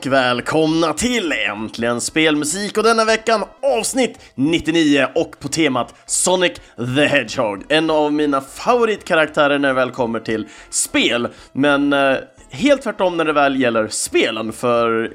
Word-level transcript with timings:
och 0.00 0.12
välkomna 0.12 0.92
till 0.92 1.32
Äntligen 1.32 2.00
Spelmusik 2.00 2.78
och 2.78 2.84
denna 2.84 3.04
veckan 3.04 3.44
avsnitt 3.78 4.18
99 4.34 5.06
och 5.14 5.40
på 5.40 5.48
temat 5.48 5.94
Sonic 6.06 6.52
the 6.76 7.06
Hedgehog. 7.06 7.64
En 7.68 7.90
av 7.90 8.12
mina 8.12 8.40
favoritkaraktärer 8.40 9.58
när 9.58 9.68
det 9.68 9.74
väl 9.74 9.90
kommer 9.90 10.20
till 10.20 10.48
spel, 10.70 11.28
men 11.52 11.92
eh, 11.92 12.16
helt 12.50 12.82
tvärtom 12.82 13.16
när 13.16 13.24
det 13.24 13.32
väl 13.32 13.60
gäller 13.60 13.88
spelen 13.88 14.52
för 14.52 15.12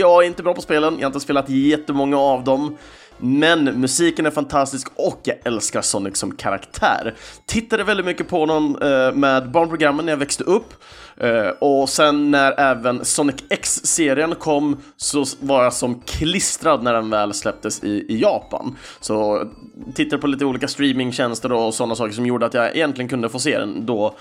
jag 0.00 0.22
är 0.22 0.26
inte 0.26 0.42
bra 0.42 0.54
på 0.54 0.62
spelen, 0.62 0.94
jag 0.98 1.06
har 1.06 1.10
inte 1.10 1.20
spelat 1.20 1.48
jättemånga 1.48 2.18
av 2.18 2.44
dem. 2.44 2.76
Men 3.18 3.64
musiken 3.64 4.26
är 4.26 4.30
fantastisk 4.30 4.88
och 4.94 5.20
jag 5.24 5.36
älskar 5.44 5.82
Sonic 5.82 6.16
som 6.16 6.36
karaktär. 6.36 7.14
Tittade 7.46 7.84
väldigt 7.84 8.06
mycket 8.06 8.28
på 8.28 8.38
honom 8.38 8.78
eh, 8.82 9.12
med 9.12 9.50
barnprogrammen 9.50 10.04
när 10.04 10.12
jag 10.12 10.18
växte 10.18 10.44
upp. 10.44 10.74
Eh, 11.16 11.48
och 11.48 11.88
sen 11.88 12.30
när 12.30 12.60
även 12.60 13.04
Sonic 13.04 13.36
X-serien 13.50 14.34
kom 14.34 14.76
så 14.96 15.24
var 15.40 15.64
jag 15.64 15.72
som 15.72 16.00
klistrad 16.00 16.82
när 16.82 16.92
den 16.92 17.10
väl 17.10 17.34
släpptes 17.34 17.84
i, 17.84 18.06
i 18.08 18.20
Japan. 18.20 18.76
Så 19.00 19.48
tittade 19.94 20.22
på 20.22 20.26
lite 20.26 20.44
olika 20.44 20.68
streamingtjänster 20.68 21.52
och 21.52 21.74
sådana 21.74 21.94
saker 21.94 22.12
som 22.12 22.26
gjorde 22.26 22.46
att 22.46 22.54
jag 22.54 22.76
egentligen 22.76 23.08
kunde 23.08 23.28
få 23.28 23.38
se 23.38 23.58
den 23.58 23.86
då. 23.86 24.14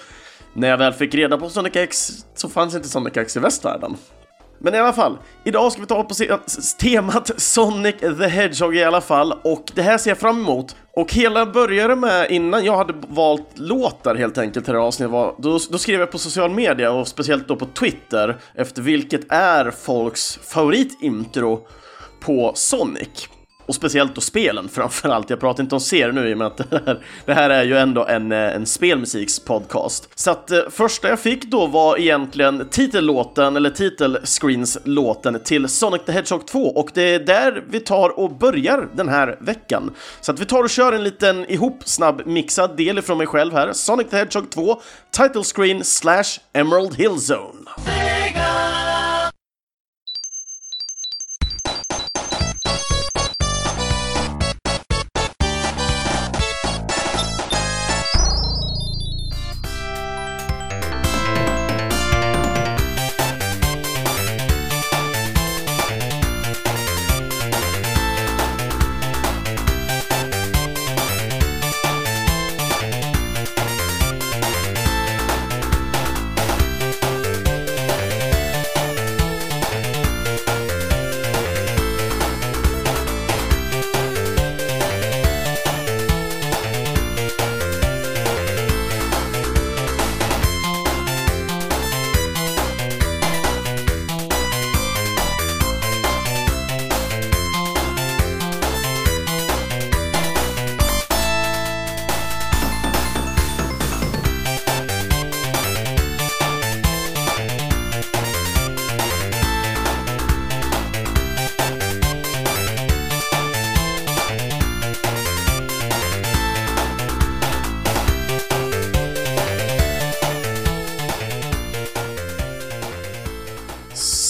När 0.54 0.68
jag 0.68 0.78
väl 0.78 0.94
fick 0.94 1.16
reda 1.16 1.38
på 1.38 1.50
Sonic 1.50 1.76
X 1.76 2.26
så 2.36 2.50
fanns 2.50 2.76
inte 2.76 2.90
Sonic 2.90 3.18
X 3.18 3.38
i 3.38 3.40
västvärlden. 3.40 3.96
Men 4.64 4.76
i 4.76 4.78
alla 4.78 4.94
fall, 4.94 5.18
idag 5.44 5.72
ska 5.72 5.82
vi 5.82 5.88
ta 5.88 6.04
på 6.04 6.24
eh, 6.24 6.38
temat 6.80 7.32
Sonic 7.38 7.96
the 8.00 8.28
Hedgehog 8.28 8.76
i 8.76 8.84
alla 8.84 9.02
fall 9.02 9.34
och 9.44 9.72
det 9.76 9.82
här 9.82 9.98
ser 9.98 10.12
jag 10.12 10.18
fram 10.18 10.40
emot. 10.40 10.76
Och 10.94 11.14
hela 11.14 11.46
började 11.46 11.96
med, 11.96 12.32
innan 12.32 12.66
jag 12.66 12.78
hade 12.78 12.94
valt 13.08 13.48
låtar 13.54 14.16
helt 14.16 14.38
enkelt 14.38 14.66
till 14.66 14.74
det 14.74 14.80
här 14.80 14.88
avsnittet, 14.88 15.12
var, 15.12 15.36
då, 15.38 15.60
då 15.70 15.78
skrev 15.78 16.00
jag 16.00 16.12
på 16.12 16.18
social 16.18 16.52
media 16.52 16.92
och 16.92 17.08
speciellt 17.08 17.48
då 17.48 17.56
på 17.56 17.66
Twitter 17.66 18.38
efter 18.56 18.82
vilket 18.82 19.32
är 19.32 19.72
folks 19.72 20.40
favoritintro 20.44 21.68
på 22.20 22.52
Sonic. 22.56 23.30
Och 23.74 23.76
speciellt 23.76 24.16
då 24.16 24.22
spelen 24.22 24.70
framförallt. 24.70 25.30
Jag 25.30 25.40
pratar 25.40 25.64
inte 25.64 25.76
om 25.76 25.82
serier 25.82 26.12
nu 26.12 26.30
i 26.30 26.34
och 26.34 26.38
med 26.38 26.48
att 26.48 26.58
det 26.58 26.82
här, 26.86 27.04
det 27.26 27.34
här 27.34 27.50
är 27.50 27.64
ju 27.64 27.78
ändå 27.78 28.06
en, 28.06 28.32
eh, 28.32 28.56
en 28.56 28.66
spelmusikspodcast. 28.66 30.10
Så 30.16 30.32
att 30.32 30.52
eh, 30.52 30.60
första 30.70 31.10
jag 31.10 31.20
fick 31.20 31.44
då 31.44 31.68
var 31.68 32.00
egentligen 32.00 32.68
titellåten, 32.72 33.56
eller 33.56 33.70
titelscreens-låten 33.70 35.40
till 35.44 35.68
Sonic 35.68 36.02
the 36.06 36.12
Hedgehog 36.12 36.48
2 36.48 36.60
och 36.60 36.90
det 36.94 37.02
är 37.02 37.20
där 37.20 37.64
vi 37.70 37.80
tar 37.80 38.20
och 38.20 38.32
börjar 38.32 38.88
den 38.96 39.10
här 39.10 39.38
veckan. 39.40 39.92
Så 40.22 40.32
att 40.32 40.40
vi 40.40 40.46
tar 40.46 40.64
och 40.64 40.70
kör 40.70 40.94
en 40.94 41.04
liten 41.04 41.52
ihop 41.52 41.82
snabb 41.86 42.22
mixad 42.26 42.78
del 42.78 42.98
ifrån 42.98 43.18
mig 43.18 43.28
själv 43.28 43.54
här. 43.54 43.74
Sonic 43.74 44.10
the 44.10 44.18
Hedgehog 44.18 44.50
2, 44.50 44.82
title 45.12 45.44
screen 45.44 45.84
slash 45.84 46.40
Emerald 46.54 46.96
Hill 46.96 47.18
Zone. 47.32 47.70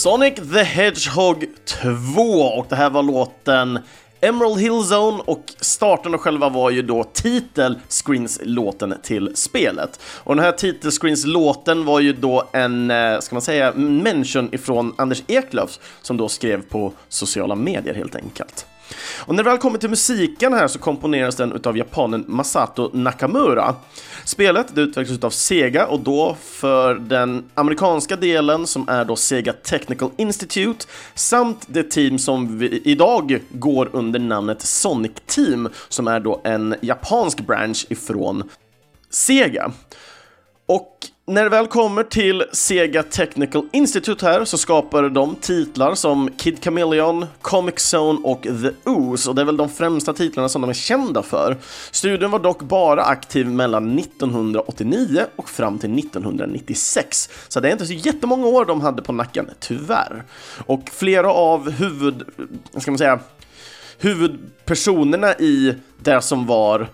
Sonic 0.04 0.36
the 0.36 0.64
Hedgehog 0.64 1.46
2 1.66 2.22
och 2.42 2.66
det 2.70 2.76
här 2.76 2.90
var 2.90 3.04
låten 3.04 3.80
Emerald 4.22 4.60
Hill 4.60 4.72
Zone 4.72 5.24
och 5.26 5.54
starten 5.60 6.14
och 6.14 6.22
själva 6.22 6.50
var 6.50 6.70
ju 6.70 6.82
då 6.82 7.04
titelscreens-låten 7.04 8.96
till 9.04 9.36
spelet. 9.36 10.00
Och 10.06 10.36
den 10.36 10.46
här 10.46 10.52
titelscreens-låten 10.52 11.86
var 11.86 12.00
ju 12.00 12.14
då 12.14 12.50
en, 12.54 12.92
eh, 12.92 13.20
ska 13.20 13.36
man 13.36 13.42
säga, 13.42 13.74
mention 13.76 14.54
ifrån 14.54 14.94
Anders 14.98 15.24
Eklöf 15.28 15.80
som 16.02 16.18
då 16.18 16.30
skrev 16.30 16.62
på 16.62 16.94
sociala 17.10 17.56
medier 17.56 17.94
helt 17.94 18.16
enkelt. 18.16 18.66
Och 19.26 19.36
när 19.36 19.44
det 19.44 19.50
väl 19.50 19.58
kommer 19.58 19.78
till 19.78 19.90
musiken 19.90 20.54
här 20.54 20.68
så 20.68 20.80
komponeras 20.80 21.36
den 21.36 21.52
utav 21.52 21.78
japanen 21.78 22.26
Masato 22.28 22.90
Nakamura. 22.94 23.76
Spelet 24.26 24.76
det 24.76 24.82
utvecklas 24.82 25.18
utav 25.18 25.30
Sega 25.30 25.86
och 25.86 26.00
då 26.00 26.38
för 26.42 26.96
den 26.96 27.44
amerikanska 27.54 28.16
delen 28.16 28.68
som 28.68 28.90
är 28.90 29.06
då 29.06 29.16
Sega 29.16 29.54
Technical 29.54 30.10
Institute 30.18 30.86
samt 31.16 31.66
det 31.68 31.84
team 31.84 32.20
som 32.20 32.60
vi 32.60 32.82
idag 32.86 33.40
går 33.50 33.90
under 33.92 34.20
namnet 34.20 34.62
Sonic 34.62 35.12
Team 35.26 35.70
som 35.90 36.08
är 36.08 36.20
då 36.20 36.42
en 36.44 36.76
japansk 36.82 37.40
branch 37.40 37.86
ifrån 37.90 38.50
Sega. 39.10 39.72
Och 40.66 40.98
när 41.26 41.44
det 41.44 41.50
väl 41.50 41.68
kommer 41.68 42.04
till 42.04 42.44
Sega 42.52 43.04
Technical 43.04 43.68
Institute 43.72 44.26
här 44.26 44.46
så 44.46 44.58
skapar 44.58 45.10
de 45.10 45.36
titlar 45.36 45.96
som 45.96 46.30
Kid 46.38 46.64
Chameleon, 46.64 47.26
Comic 47.42 47.94
Zone 47.94 48.20
och 48.24 48.42
The 48.42 48.90
Ooze 48.90 49.30
och 49.30 49.36
det 49.36 49.42
är 49.42 49.46
väl 49.46 49.58
de 49.58 49.70
främsta 49.70 50.14
titlarna 50.14 50.50
som 50.50 50.62
de 50.62 50.70
är 50.70 50.74
kända 50.74 51.24
för. 51.24 51.58
Studion 51.92 52.32
var 52.32 52.40
dock 52.40 52.62
bara 52.62 53.04
aktiv 53.04 53.48
mellan 53.48 54.00
1989 54.00 55.26
och 55.36 55.50
fram 55.50 55.80
till 55.80 56.00
1996, 56.00 57.30
så 57.48 57.60
det 57.60 57.68
är 57.68 57.72
inte 57.72 57.86
så 57.86 57.94
jättemånga 57.94 58.48
år 58.48 58.66
de 58.66 58.82
hade 58.82 59.02
på 59.02 59.12
nacken, 59.12 59.50
tyvärr. 59.60 60.24
Och 60.66 60.90
flera 60.94 61.34
av 61.34 61.72
huvud, 61.72 62.24
ska 62.78 62.92
man 62.92 62.98
säga, 62.98 63.20
huvudpersonerna 64.00 65.34
i 65.34 65.76
det 66.00 66.22
som 66.22 66.46
var 66.46 66.88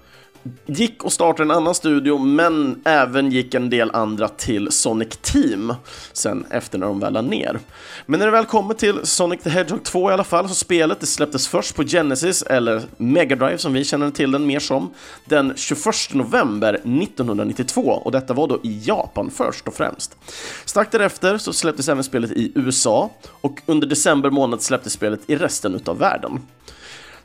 gick 0.66 1.04
och 1.04 1.14
startade 1.14 1.44
en 1.44 1.58
annan 1.58 1.76
studio, 1.76 2.18
men 2.18 2.82
även 2.86 3.32
gick 3.32 3.54
en 3.54 3.70
del 3.70 3.92
andra 3.92 4.28
till 4.28 4.72
Sonic 4.72 5.18
Team 5.22 5.74
sen 6.14 6.46
efter 6.50 6.78
när 6.78 6.88
de 6.88 7.00
väl 7.00 7.14
la 7.14 7.22
ner. 7.22 7.60
Men 8.06 8.20
när 8.20 8.26
det 8.26 8.32
väl 8.32 8.46
kommer 8.46 8.74
till 8.74 9.00
Sonic 9.04 9.42
the 9.44 9.50
Hedgehog 9.50 9.84
2 9.84 10.10
i 10.10 10.14
alla 10.14 10.24
fall, 10.24 10.50
så 10.50 10.56
spelet 10.56 11.00
det 11.00 11.06
släpptes 11.06 11.48
först 11.48 11.76
på 11.76 11.84
Genesis, 11.84 12.42
eller 12.42 12.82
Mega 12.98 13.36
Drive 13.36 13.58
som 13.58 13.74
vi 13.74 13.84
känner 13.84 14.12
till 14.12 14.32
den 14.32 14.46
mer 14.46 14.60
som, 14.60 14.94
den 15.26 15.54
21 15.56 15.86
november 16.12 16.74
1992 16.74 17.82
och 17.82 18.12
detta 18.12 18.34
var 18.34 18.48
då 18.48 18.60
i 18.64 18.82
Japan 18.84 19.32
först 19.36 19.68
och 19.68 19.74
främst. 19.74 20.18
Strax 20.66 20.92
därefter 20.92 21.38
så 21.38 21.54
släpptes 21.54 21.90
även 21.90 22.04
spelet 22.04 22.32
i 22.32 22.52
USA 22.56 23.10
och 23.42 23.62
under 23.66 23.88
december 23.88 24.30
månad 24.30 24.62
släpptes 24.62 24.94
spelet 24.94 25.20
i 25.28 25.36
resten 25.36 25.76
utav 25.76 25.98
världen. 25.98 26.40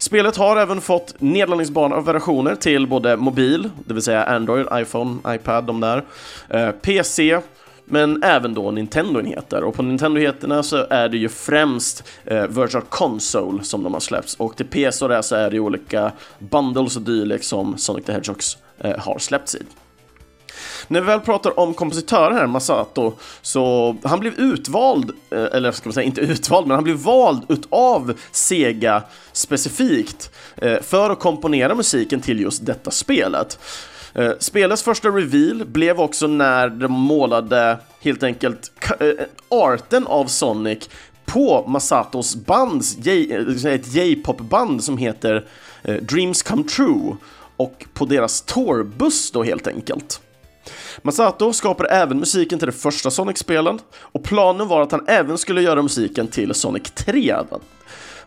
Spelet 0.04 0.36
har 0.36 0.56
även 0.56 0.80
fått 0.80 1.14
nedladdningsbara 1.18 2.00
versioner 2.00 2.54
till 2.54 2.86
både 2.86 3.16
mobil, 3.16 3.70
det 3.86 3.94
vill 3.94 4.02
säga 4.02 4.24
Android, 4.24 4.66
iPhone, 4.72 5.34
iPad, 5.34 5.64
de 5.64 5.80
där, 5.80 6.04
eh, 6.48 6.70
PC, 6.70 7.40
men 7.84 8.22
även 8.22 8.54
då 8.54 8.70
Nintendo-enheter. 8.70 9.64
Och 9.64 9.74
på 9.74 9.82
Nintendo-enheterna 9.82 10.62
så 10.62 10.86
är 10.90 11.08
det 11.08 11.16
ju 11.16 11.28
främst 11.28 12.04
eh, 12.24 12.46
Virtual 12.46 12.84
Console 12.88 13.62
som 13.62 13.82
de 13.82 13.92
har 13.92 14.00
släppts 14.00 14.34
och 14.34 14.56
till 14.56 14.66
PC 14.66 15.04
och 15.04 15.08
det 15.08 15.22
så 15.22 15.36
är 15.36 15.50
det 15.50 15.56
ju 15.56 15.60
olika 15.60 16.12
bundles 16.38 16.96
och 16.96 17.02
dylikt 17.02 17.44
som 17.44 17.78
Sonic 17.78 18.04
the 18.04 18.12
Hedgehogs 18.12 18.58
eh, 18.78 18.98
har 18.98 19.18
släppts 19.18 19.54
i. 19.54 19.62
När 20.88 21.00
vi 21.00 21.06
väl 21.06 21.20
pratar 21.20 21.60
om 21.60 21.74
kompositören 21.74 22.36
här, 22.36 22.46
Masato, 22.46 23.12
så 23.42 23.96
han 24.04 24.20
blev 24.20 24.34
utvald, 24.34 25.10
eh, 25.30 25.44
eller 25.52 25.72
ska 25.72 25.88
man 25.88 25.94
säga 25.94 26.04
inte 26.04 26.20
utvald, 26.20 26.66
men 26.66 26.74
han 26.74 26.84
blev 26.84 26.96
vald 26.96 27.42
utav 27.48 28.18
Sega 28.32 29.02
specifikt 29.32 30.30
eh, 30.56 30.80
för 30.82 31.10
att 31.10 31.20
komponera 31.20 31.74
musiken 31.74 32.20
till 32.20 32.40
just 32.40 32.66
detta 32.66 32.90
spelet. 32.90 33.58
Eh, 34.14 34.32
spelets 34.38 34.82
första 34.82 35.08
reveal 35.08 35.64
blev 35.66 36.00
också 36.00 36.26
när 36.26 36.68
de 36.68 36.92
målade 36.92 37.78
helt 38.00 38.22
enkelt 38.22 38.70
arten 39.48 40.06
av 40.06 40.26
Sonic 40.26 40.88
på 41.26 41.64
Masatos 41.68 42.36
bands, 42.36 42.96
ett 43.66 43.94
J-pop-band 43.94 44.84
som 44.84 44.98
heter 44.98 45.46
Dreams 46.00 46.42
Come 46.42 46.64
True 46.64 47.16
och 47.56 47.84
på 47.94 48.04
deras 48.04 48.42
tourbuss 48.42 49.30
då 49.30 49.42
helt 49.42 49.66
enkelt. 49.66 50.20
Masato 51.02 51.52
skapade 51.52 51.88
även 51.88 52.18
musiken 52.18 52.58
till 52.58 52.66
det 52.66 52.72
första 52.72 53.10
Sonic-spelen 53.10 53.78
och 54.00 54.24
planen 54.24 54.68
var 54.68 54.82
att 54.82 54.92
han 54.92 55.04
även 55.06 55.38
skulle 55.38 55.62
göra 55.62 55.82
musiken 55.82 56.28
till 56.28 56.54
Sonic 56.54 56.90
3. 56.90 57.34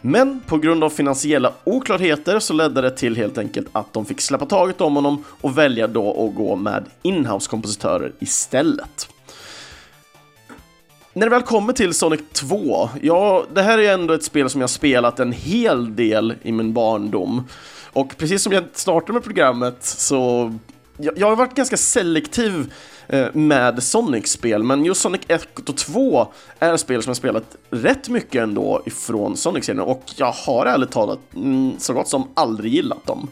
Men 0.02 0.40
på 0.40 0.58
grund 0.58 0.84
av 0.84 0.90
finansiella 0.90 1.54
oklarheter 1.64 2.40
så 2.40 2.54
ledde 2.54 2.82
det 2.82 2.92
till 2.92 3.16
helt 3.16 3.38
enkelt 3.38 3.68
att 3.72 3.94
de 3.94 4.06
fick 4.06 4.22
släppa 4.22 4.46
taget 4.46 4.82
om 4.82 4.96
honom 4.96 5.24
och 5.42 5.58
välja 5.58 5.88
då 5.88 6.28
att 6.28 6.36
gå 6.36 6.56
med 6.56 6.86
inhouse-kompositörer 7.04 8.12
istället. 8.20 9.10
När 11.14 11.26
det 11.26 11.30
väl 11.30 11.42
kommer 11.42 11.74
till 11.74 11.94
Sonic 11.94 12.22
2, 12.34 12.90
ja, 13.02 13.46
det 13.54 13.62
här 13.62 13.78
är 13.78 13.94
ändå 13.94 14.14
ett 14.14 14.24
spel 14.24 14.50
som 14.50 14.62
jag 14.62 14.70
spelat 14.70 15.20
en 15.20 15.32
hel 15.32 15.96
del 15.96 16.34
i 16.42 16.52
min 16.52 16.74
barndom. 16.74 17.48
Och 17.94 18.18
precis 18.18 18.44
som 18.44 18.54
jag 18.54 18.64
startade 18.74 19.14
med 19.14 19.24
programmet 19.24 19.78
så 19.80 20.54
jag, 20.98 21.18
jag 21.18 21.28
har 21.28 21.36
varit 21.36 21.56
ganska 21.56 21.78
selektiv 21.78 22.74
eh, 23.08 23.28
med 23.34 23.84
Sonic-spel, 23.84 24.64
men 24.64 24.86
just 24.86 25.02
Sonic 25.02 25.22
1 25.28 25.70
och 25.70 25.78
2 25.78 26.28
är 26.60 26.78
spel 26.78 27.04
som 27.04 27.10
jag 27.10 27.18
spelat 27.18 27.56
rätt 27.70 28.10
mycket 28.10 28.44
ändå 28.44 28.84
ifrån 28.86 29.38
Sonic-serien 29.38 29.84
och 29.84 30.04
jag 30.16 30.32
har 30.32 30.66
ärligt 30.66 30.92
talat 30.92 31.20
mm, 31.36 31.80
så 31.80 31.94
gott 31.94 32.08
som 32.08 32.28
aldrig 32.34 32.74
gillat 32.74 33.06
dem. 33.06 33.30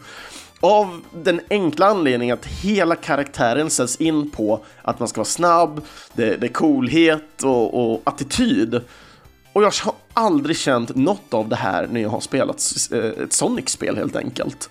Av 0.60 1.00
den 1.14 1.40
enkla 1.50 1.86
anledningen 1.86 2.34
att 2.38 2.46
hela 2.46 2.96
karaktären 2.96 3.70
sätts 3.70 3.96
in 3.96 4.30
på 4.30 4.64
att 4.82 4.98
man 4.98 5.08
ska 5.08 5.18
vara 5.18 5.24
snabb, 5.24 5.80
det, 6.12 6.36
det 6.36 6.46
är 6.46 6.52
coolhet 6.52 7.42
och, 7.42 7.92
och 7.92 8.02
attityd. 8.04 8.80
Och 9.52 9.62
jag 9.62 9.72
har 9.84 9.94
aldrig 10.14 10.56
känt 10.56 10.96
något 10.96 11.34
av 11.34 11.48
det 11.48 11.56
här 11.56 11.88
när 11.92 12.00
jag 12.00 12.08
har 12.08 12.20
spelat 12.20 12.62
eh, 12.92 13.22
ett 13.24 13.32
Sonic-spel 13.32 13.96
helt 13.96 14.16
enkelt. 14.16 14.70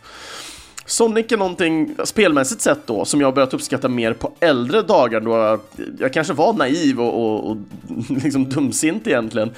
Sonic 0.85 1.31
är 1.31 1.37
någonting, 1.37 1.95
spelmässigt 2.03 2.61
sett 2.61 2.87
då, 2.87 3.05
som 3.05 3.21
jag 3.21 3.27
har 3.27 3.33
börjat 3.33 3.53
uppskatta 3.53 3.89
mer 3.89 4.13
på 4.13 4.31
äldre 4.39 4.81
dagar 4.81 5.19
då 5.21 5.31
jag, 5.31 5.59
jag 5.99 6.13
kanske 6.13 6.33
var 6.33 6.53
naiv 6.53 7.01
och, 7.01 7.13
och, 7.13 7.51
och 7.51 7.57
liksom 8.23 8.49
dumsint 8.49 9.07
egentligen 9.07 9.51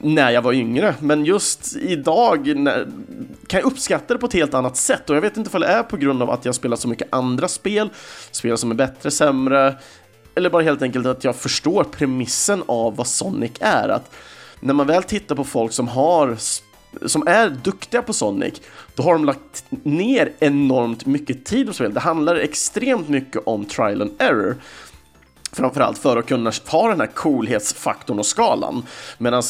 när 0.00 0.30
jag 0.30 0.42
var 0.42 0.52
yngre. 0.52 0.94
Men 1.00 1.24
just 1.24 1.76
idag 1.76 2.56
när, 2.56 2.86
kan 3.46 3.60
jag 3.60 3.66
uppskatta 3.66 4.14
det 4.14 4.20
på 4.20 4.26
ett 4.26 4.32
helt 4.32 4.54
annat 4.54 4.76
sätt 4.76 5.10
och 5.10 5.16
jag 5.16 5.20
vet 5.20 5.36
inte 5.36 5.50
om 5.52 5.60
det 5.60 5.66
är 5.66 5.82
på 5.82 5.96
grund 5.96 6.22
av 6.22 6.30
att 6.30 6.44
jag 6.44 6.54
spelar 6.54 6.76
så 6.76 6.88
mycket 6.88 7.08
andra 7.10 7.48
spel, 7.48 7.90
spel 8.30 8.58
som 8.58 8.70
är 8.70 8.74
bättre, 8.74 9.10
sämre, 9.10 9.74
eller 10.34 10.50
bara 10.50 10.62
helt 10.62 10.82
enkelt 10.82 11.06
att 11.06 11.24
jag 11.24 11.36
förstår 11.36 11.84
premissen 11.84 12.62
av 12.66 12.96
vad 12.96 13.06
Sonic 13.06 13.52
är. 13.60 13.88
Att 13.88 14.10
när 14.60 14.74
man 14.74 14.86
väl 14.86 15.02
tittar 15.02 15.34
på 15.34 15.44
folk 15.44 15.72
som 15.72 15.88
har 15.88 16.36
som 17.06 17.26
är 17.26 17.50
duktiga 17.50 18.02
på 18.02 18.12
Sonic, 18.12 18.54
då 18.94 19.02
har 19.02 19.12
de 19.12 19.24
lagt 19.24 19.64
ner 19.82 20.32
enormt 20.38 21.06
mycket 21.06 21.44
tid 21.44 21.66
på 21.66 21.72
spel. 21.72 21.94
Det 21.94 22.00
handlar 22.00 22.36
extremt 22.36 23.08
mycket 23.08 23.42
om 23.46 23.64
trial 23.64 24.02
and 24.02 24.12
error. 24.18 24.56
Framförallt 25.52 25.98
för 25.98 26.16
att 26.16 26.26
kunna 26.26 26.52
ha 26.66 26.88
den 26.88 27.00
här 27.00 27.06
coolhetsfaktorn 27.06 28.18
och 28.18 28.26
skalan. 28.26 28.82
Medan 29.18 29.42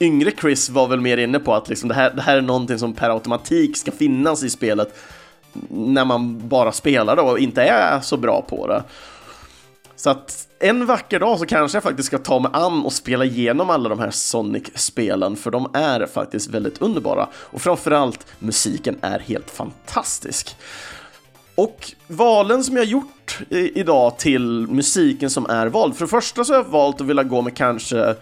yngre 0.00 0.30
Chris 0.40 0.70
var 0.70 0.88
väl 0.88 1.00
mer 1.00 1.16
inne 1.16 1.38
på 1.38 1.54
att 1.54 1.68
liksom 1.68 1.88
det, 1.88 1.94
här, 1.94 2.10
det 2.10 2.22
här 2.22 2.36
är 2.36 2.42
någonting 2.42 2.78
som 2.78 2.92
per 2.92 3.10
automatik 3.10 3.76
ska 3.76 3.92
finnas 3.92 4.42
i 4.42 4.50
spelet 4.50 4.96
när 5.68 6.04
man 6.04 6.48
bara 6.48 6.72
spelar 6.72 7.16
det 7.16 7.22
och 7.22 7.38
inte 7.38 7.62
är 7.62 8.00
så 8.00 8.16
bra 8.16 8.42
på 8.48 8.66
det. 8.66 8.82
Så 9.96 10.10
att 10.10 10.48
en 10.58 10.86
vacker 10.86 11.20
dag 11.20 11.38
så 11.38 11.46
kanske 11.46 11.76
jag 11.76 11.82
faktiskt 11.82 12.06
ska 12.06 12.18
ta 12.18 12.38
mig 12.38 12.50
an 12.54 12.84
och 12.84 12.92
spela 12.92 13.24
igenom 13.24 13.70
alla 13.70 13.88
de 13.88 13.98
här 13.98 14.10
Sonic-spelen, 14.10 15.36
för 15.36 15.50
de 15.50 15.70
är 15.74 16.06
faktiskt 16.06 16.50
väldigt 16.50 16.82
underbara. 16.82 17.28
Och 17.34 17.62
framförallt, 17.62 18.26
musiken 18.38 18.98
är 19.00 19.18
helt 19.18 19.50
fantastisk. 19.50 20.56
Och 21.54 21.92
valen 22.06 22.64
som 22.64 22.76
jag 22.76 22.84
gjort 22.84 23.38
idag 23.50 24.18
till 24.18 24.66
musiken 24.70 25.30
som 25.30 25.46
är 25.46 25.66
vald, 25.66 25.96
för 25.96 26.04
det 26.04 26.10
första 26.10 26.44
så 26.44 26.52
har 26.52 26.58
jag 26.58 26.68
valt 26.70 27.00
att 27.00 27.06
vilja 27.06 27.22
gå 27.22 27.42
med 27.42 27.56
kanske 27.56 28.14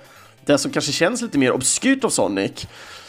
det 0.44 0.58
som 0.58 0.70
kanske 0.70 0.92
känns 0.92 1.22
lite 1.22 1.38
mer 1.38 1.52
obskyrt 1.52 2.04
av 2.04 2.08
Sonic. 2.08 2.66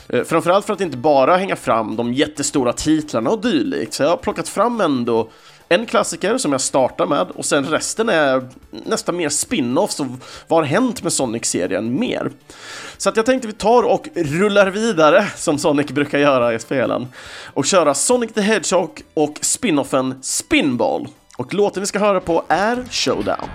Eh, 0.10 0.24
framförallt 0.24 0.66
för 0.66 0.74
att 0.74 0.82
inte 0.82 0.98
bara 0.98 1.38
hänga 1.38 1.56
fram 1.56 1.96
de 1.96 2.14
jättestora 2.14 2.74
titlarna 2.74 3.30
och 3.30 3.42
dylikt, 3.42 3.94
så 3.94 4.04
jag 4.04 4.10
har 4.10 4.18
plockat 4.18 4.50
fram 4.50 4.82
ändå 4.82 5.30
en 5.70 5.86
klassiker 5.86 6.38
som 6.38 6.52
jag 6.52 6.62
startar 6.62 7.06
med 7.06 7.28
och 7.36 7.46
sen 7.46 7.66
resten 7.66 8.10
är 8.10 8.50
nästan 8.70 9.18
mer 9.18 9.30
spin-offs 9.30 10.00
och 10.00 10.08
vad 10.48 10.60
har 10.60 10.64
hänt 10.64 11.04
med 11.04 11.14
Sonic-serien 11.14 12.00
mer? 12.00 12.32
Så 12.98 13.10
att 13.10 13.18
jag 13.18 13.26
tänkte 13.26 13.48
vi 13.48 13.54
tar 13.54 13.84
och 13.84 14.08
rullar 14.16 14.68
vidare 14.68 15.28
som 15.36 15.58
Sonic 15.58 15.88
brukar 15.88 16.20
göra 16.20 16.54
i 16.54 16.60
spelen 16.60 17.08
och 17.54 17.66
köra 17.66 17.94
Sonic 17.94 18.34
the 18.34 18.42
Hedgehog 18.42 19.02
och 19.14 19.40
spin-offen 19.42 20.20
Spinball. 20.22 21.08
Och 21.38 21.54
låten 21.54 21.82
vi 21.82 21.88
ska 21.88 22.00
höra 22.00 22.20
på 22.20 22.44
är 22.48 22.86
Showdown. 22.92 23.50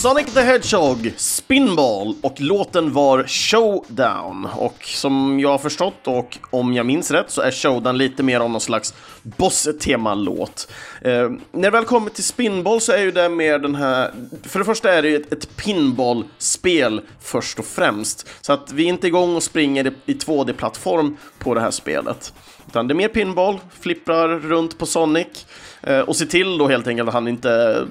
Sonic 0.00 0.34
the 0.34 0.40
Hedgehog, 0.40 1.12
Spinball 1.16 2.14
och 2.22 2.40
låten 2.40 2.92
var 2.92 3.24
Showdown. 3.24 4.44
Och 4.56 4.84
som 4.84 5.40
jag 5.40 5.48
har 5.48 5.58
förstått 5.58 6.06
och 6.06 6.38
om 6.50 6.74
jag 6.74 6.86
minns 6.86 7.10
rätt 7.10 7.30
så 7.30 7.42
är 7.42 7.50
Showdown 7.50 7.98
lite 7.98 8.22
mer 8.22 8.40
av 8.40 8.50
någon 8.50 8.60
slags 8.60 8.94
boss-temalåt. 9.22 10.72
Eh, 11.02 11.30
när 11.52 11.62
det 11.62 11.70
väl 11.70 11.84
kommer 11.84 12.10
till 12.10 12.24
Spinball 12.24 12.80
så 12.80 12.92
är 12.92 12.98
ju 12.98 13.10
det 13.10 13.28
mer 13.28 13.58
den 13.58 13.74
här... 13.74 14.12
För 14.42 14.58
det 14.58 14.64
första 14.64 14.92
är 14.92 15.02
det 15.02 15.08
ju 15.08 15.16
ett, 15.16 15.32
ett 15.32 15.56
pinball-spel 15.56 17.00
först 17.20 17.58
och 17.58 17.64
främst. 17.64 18.28
Så 18.40 18.52
att 18.52 18.72
vi 18.72 18.84
är 18.84 18.88
inte 18.88 19.06
igång 19.06 19.36
och 19.36 19.42
springer 19.42 19.92
i 20.06 20.14
2D-plattform 20.14 21.16
på 21.38 21.54
det 21.54 21.60
här 21.60 21.70
spelet. 21.70 22.32
Utan 22.68 22.88
det 22.88 22.92
är 22.92 22.96
mer 22.96 23.08
pinball, 23.08 23.58
flipprar 23.80 24.28
runt 24.28 24.78
på 24.78 24.86
Sonic 24.86 25.46
eh, 25.82 26.00
och 26.00 26.16
se 26.16 26.26
till 26.26 26.58
då 26.58 26.68
helt 26.68 26.86
enkelt 26.86 27.08
att 27.08 27.14
han 27.14 27.28
inte 27.28 27.84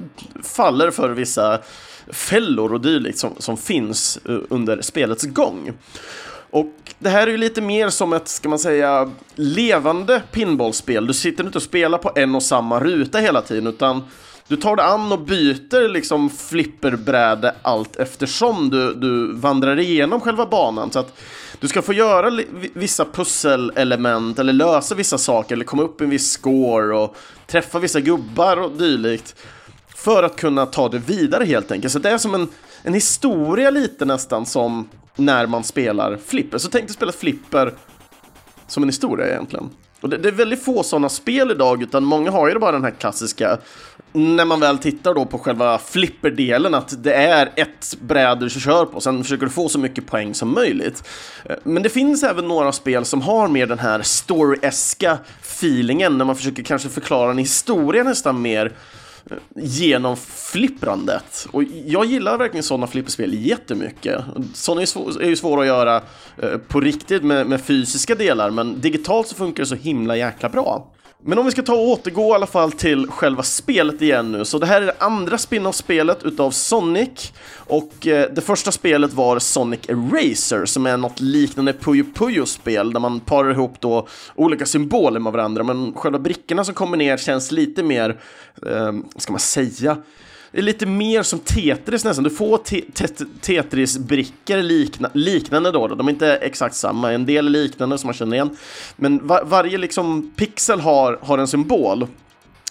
faller 0.43 0.91
för 0.91 1.09
vissa 1.09 1.59
fällor 2.09 2.73
och 2.73 2.81
dylikt 2.81 3.19
som, 3.19 3.33
som 3.37 3.57
finns 3.57 4.19
eh, 4.29 4.37
under 4.49 4.81
spelets 4.81 5.23
gång. 5.23 5.71
Och 6.51 6.73
det 6.99 7.09
här 7.09 7.27
är 7.27 7.31
ju 7.31 7.37
lite 7.37 7.61
mer 7.61 7.89
som 7.89 8.13
ett, 8.13 8.27
ska 8.27 8.49
man 8.49 8.59
säga, 8.59 9.11
levande 9.35 10.21
pinballspel. 10.31 11.07
Du 11.07 11.13
sitter 11.13 11.43
inte 11.43 11.57
och 11.57 11.63
spelar 11.63 11.97
på 11.97 12.11
en 12.15 12.35
och 12.35 12.43
samma 12.43 12.79
ruta 12.79 13.17
hela 13.17 13.41
tiden, 13.41 13.67
utan 13.67 14.03
du 14.47 14.55
tar 14.55 14.75
dig 14.75 14.85
an 14.85 15.11
och 15.11 15.19
byter 15.19 15.89
liksom 15.89 16.29
flipperbräde 16.29 17.55
allt 17.61 17.95
eftersom 17.95 18.69
du, 18.69 18.93
du 18.93 19.33
vandrar 19.33 19.79
igenom 19.79 20.21
själva 20.21 20.45
banan. 20.45 20.91
Så 20.91 20.99
att 20.99 21.19
du 21.59 21.67
ska 21.67 21.81
få 21.81 21.93
göra 21.93 22.41
vissa 22.73 23.05
pusselelement 23.05 24.39
eller 24.39 24.53
lösa 24.53 24.95
vissa 24.95 25.17
saker 25.17 25.55
eller 25.55 25.65
komma 25.65 25.83
upp 25.83 26.01
i 26.01 26.03
en 26.03 26.09
viss 26.09 26.31
score 26.31 26.95
och 26.97 27.15
träffa 27.47 27.79
vissa 27.79 27.99
gubbar 27.99 28.57
och 28.57 28.71
dylikt. 28.71 29.35
För 29.99 30.23
att 30.23 30.35
kunna 30.35 30.65
ta 30.65 30.89
det 30.89 30.97
vidare 30.97 31.45
helt 31.45 31.71
enkelt. 31.71 31.93
Så 31.93 31.99
det 31.99 32.09
är 32.09 32.17
som 32.17 32.35
en, 32.35 32.47
en 32.83 32.93
historia 32.93 33.69
lite 33.69 34.05
nästan 34.05 34.45
som 34.45 34.89
när 35.15 35.47
man 35.47 35.63
spelar 35.63 36.17
flipper. 36.25 36.57
Så 36.57 36.69
tänk 36.69 36.85
dig 36.85 36.93
spela 36.93 37.11
flipper 37.11 37.73
som 38.67 38.83
en 38.83 38.89
historia 38.89 39.27
egentligen. 39.27 39.69
Och 40.01 40.09
det, 40.09 40.17
det, 40.17 40.29
är 40.29 40.33
väldigt 40.33 40.63
få 40.63 40.83
sådana 40.83 41.09
spel 41.09 41.51
idag, 41.51 41.83
utan 41.83 42.03
många 42.03 42.31
har 42.31 42.49
ju 42.49 42.59
bara 42.59 42.71
den 42.71 42.83
här 42.83 42.91
klassiska, 42.91 43.57
när 44.11 44.45
man 44.45 44.59
väl 44.59 44.77
tittar 44.77 45.13
då 45.13 45.25
på 45.25 45.39
själva 45.39 45.77
flipperdelen, 45.77 46.73
att 46.73 47.03
det 47.03 47.13
är 47.13 47.51
ett 47.55 47.97
bräde 48.01 48.45
du 48.45 48.49
kör 48.49 48.85
på, 48.85 49.01
sen 49.01 49.23
försöker 49.23 49.45
du 49.45 49.51
få 49.51 49.69
så 49.69 49.79
mycket 49.79 50.07
poäng 50.07 50.33
som 50.33 50.53
möjligt. 50.53 51.03
Men 51.63 51.83
det 51.83 51.89
finns 51.89 52.23
även 52.23 52.47
några 52.47 52.71
spel 52.71 53.05
som 53.05 53.21
har 53.21 53.47
mer 53.47 53.67
den 53.67 53.79
här 53.79 54.01
story-eska 54.01 55.17
feelingen, 55.41 56.17
när 56.17 56.25
man 56.25 56.35
försöker 56.35 56.63
kanske 56.63 56.89
förklara 56.89 57.31
en 57.31 57.37
historia 57.37 58.03
nästan 58.03 58.41
mer 58.41 58.71
genom 59.55 60.17
flipprandet. 60.17 61.47
Och 61.51 61.63
jag 61.85 62.05
gillar 62.05 62.37
verkligen 62.37 62.63
sådana 62.63 62.87
flipperspel 62.87 63.45
jättemycket. 63.45 64.21
Sådana 64.53 64.81
är, 64.81 65.21
är 65.21 65.27
ju 65.27 65.35
svåra 65.35 65.61
att 65.61 65.67
göra 65.67 66.01
eh, 66.37 66.57
på 66.67 66.81
riktigt 66.81 67.23
med, 67.23 67.47
med 67.47 67.61
fysiska 67.61 68.15
delar, 68.15 68.49
men 68.49 68.81
digitalt 68.81 69.27
så 69.27 69.35
funkar 69.35 69.63
det 69.63 69.67
så 69.67 69.75
himla 69.75 70.17
jäkla 70.17 70.49
bra. 70.49 70.91
Men 71.23 71.39
om 71.39 71.45
vi 71.45 71.51
ska 71.51 71.61
ta 71.61 71.73
och 71.73 71.87
återgå 71.87 72.31
i 72.31 72.33
alla 72.33 72.45
fall 72.45 72.71
till 72.71 73.07
själva 73.07 73.43
spelet 73.43 74.01
igen 74.01 74.31
nu, 74.31 74.45
så 74.45 74.59
det 74.59 74.65
här 74.65 74.81
är 74.81 74.85
det 74.85 74.95
andra 74.99 75.37
spin-off-spelet 75.37 76.23
utav 76.23 76.51
Sonic. 76.51 77.33
Och 77.55 78.07
eh, 78.07 78.29
det 78.31 78.41
första 78.41 78.71
spelet 78.71 79.13
var 79.13 79.39
Sonic 79.39 79.79
Eraser 79.87 80.65
som 80.65 80.85
är 80.85 80.97
något 80.97 81.19
liknande 81.19 81.73
Puyo 81.73 82.05
Puyo-spel 82.13 82.93
där 82.93 82.99
man 82.99 83.19
parar 83.19 83.51
ihop 83.51 83.81
då 83.81 84.07
olika 84.35 84.65
symboler 84.65 85.19
med 85.19 85.33
varandra, 85.33 85.63
men 85.63 85.93
själva 85.93 86.19
brickorna 86.19 86.63
som 86.63 86.73
kommer 86.73 86.97
ner 86.97 87.17
känns 87.17 87.51
lite 87.51 87.83
mer, 87.83 88.19
eh, 88.65 88.93
ska 89.17 89.31
man 89.31 89.39
säga, 89.39 89.97
det 90.51 90.57
är 90.57 90.61
lite 90.61 90.85
mer 90.85 91.23
som 91.23 91.39
Tetris 91.39 92.05
nästan. 92.05 92.23
Du 92.23 92.29
får 92.29 92.57
te 92.57 92.81
te 92.81 93.07
Tetris-brickor 93.41 94.61
likna 94.61 95.09
liknande 95.13 95.71
då, 95.71 95.87
De 95.87 96.07
är 96.07 96.11
inte 96.11 96.35
exakt 96.35 96.75
samma. 96.75 97.13
En 97.13 97.25
del 97.25 97.45
är 97.45 97.49
liknande 97.49 97.97
som 97.97 98.07
man 98.07 98.13
känner 98.13 98.35
igen. 98.35 98.57
Men 98.95 99.27
var 99.27 99.43
varje 99.43 99.77
liksom 99.77 100.31
pixel 100.35 100.79
har, 100.79 101.19
har 101.21 101.37
en 101.37 101.47
symbol. 101.47 102.07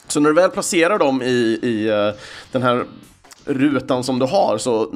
Så 0.06 0.20
när 0.20 0.30
du 0.30 0.34
väl 0.34 0.50
placerar 0.50 0.98
dem 0.98 1.22
i, 1.22 1.58
i 1.62 1.90
uh, 1.90 2.14
den 2.52 2.62
här 2.62 2.84
rutan 3.44 4.04
som 4.04 4.18
du 4.18 4.26
har 4.26 4.58
så 4.58 4.92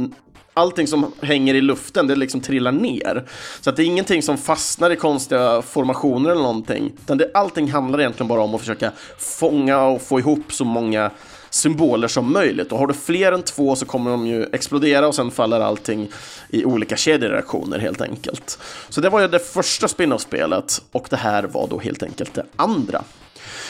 allting 0.55 0.87
som 0.87 1.12
hänger 1.21 1.55
i 1.55 1.61
luften, 1.61 2.07
det 2.07 2.17
liksom 2.17 2.41
trillar 2.41 2.73
ner. 2.73 3.25
Så 3.61 3.71
att 3.71 3.77
det 3.77 3.83
är 3.83 3.87
ingenting 3.87 4.23
som 4.23 4.39
fastnar 4.39 4.91
i 4.91 4.97
konstiga 4.97 5.62
formationer 5.62 6.31
eller 6.31 6.43
någonting. 6.43 6.93
Utan 7.03 7.19
det, 7.19 7.31
allting 7.35 7.71
handlar 7.71 8.01
egentligen 8.01 8.29
bara 8.29 8.41
om 8.41 8.55
att 8.55 8.61
försöka 8.61 8.93
fånga 9.19 9.83
och 9.83 10.03
få 10.03 10.19
ihop 10.19 10.53
så 10.53 10.65
många 10.65 11.11
symboler 11.55 12.09
som 12.09 12.33
möjligt. 12.33 12.73
Och 12.73 12.79
har 12.79 12.87
du 12.87 12.95
fler 12.95 13.33
än 13.33 13.43
två 13.43 13.77
så 13.77 13.87
kommer 13.87 14.11
de 14.11 14.27
ju 14.27 14.47
explodera 14.53 15.09
och 15.09 15.15
sen 15.15 15.31
faller 15.31 15.61
allting 15.61 16.11
i 16.49 16.65
olika 16.65 16.97
kedjereaktioner 16.97 17.79
helt 17.79 18.01
enkelt. 18.01 18.59
Så 18.89 19.01
det 19.01 19.09
var 19.09 19.21
ju 19.21 19.29
det 19.29 19.39
första 19.39 19.89
spin-off-spelet 19.89 20.83
och 20.93 21.07
det 21.11 21.17
här 21.17 21.43
var 21.43 21.69
då 21.69 21.79
helt 21.79 22.03
enkelt 22.03 22.35
det 22.35 22.45
andra. 22.57 23.05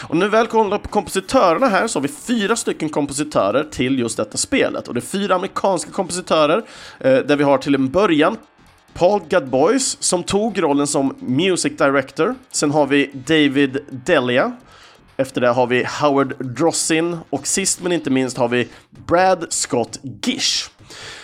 Och 0.08 0.16
när 0.16 0.26
vi 0.26 0.30
väl 0.30 0.46
kollar 0.46 0.78
på 0.78 0.88
kompositörerna 0.88 1.68
här 1.68 1.86
så 1.86 1.98
har 1.98 2.02
vi 2.02 2.08
fyra 2.08 2.56
stycken 2.56 2.88
kompositörer 2.88 3.64
till 3.64 3.98
just 3.98 4.16
detta 4.16 4.38
spelet. 4.38 4.88
Och 4.88 4.94
det 4.94 4.98
är 4.98 5.02
fyra 5.02 5.34
amerikanska 5.34 5.90
kompositörer 5.90 6.62
eh, 7.00 7.18
där 7.18 7.36
vi 7.36 7.44
har 7.44 7.58
till 7.58 7.74
en 7.74 7.90
början 7.90 8.36
Paul 8.94 9.20
Gadbois 9.28 9.96
som 10.00 10.22
tog 10.22 10.62
rollen 10.62 10.86
som 10.86 11.16
Music 11.20 11.76
Director. 11.76 12.34
Sen 12.50 12.70
har 12.70 12.86
vi 12.86 13.10
David 13.26 13.78
Delia 13.90 14.52
efter 15.22 15.40
det 15.40 15.48
har 15.48 15.66
vi 15.66 15.84
Howard 16.00 16.44
Drossin 16.44 17.16
och 17.30 17.46
sist 17.46 17.82
men 17.82 17.92
inte 17.92 18.10
minst 18.10 18.36
har 18.36 18.48
vi 18.48 18.68
Brad 19.06 19.46
Scott 19.48 19.98
Gish. 20.22 20.70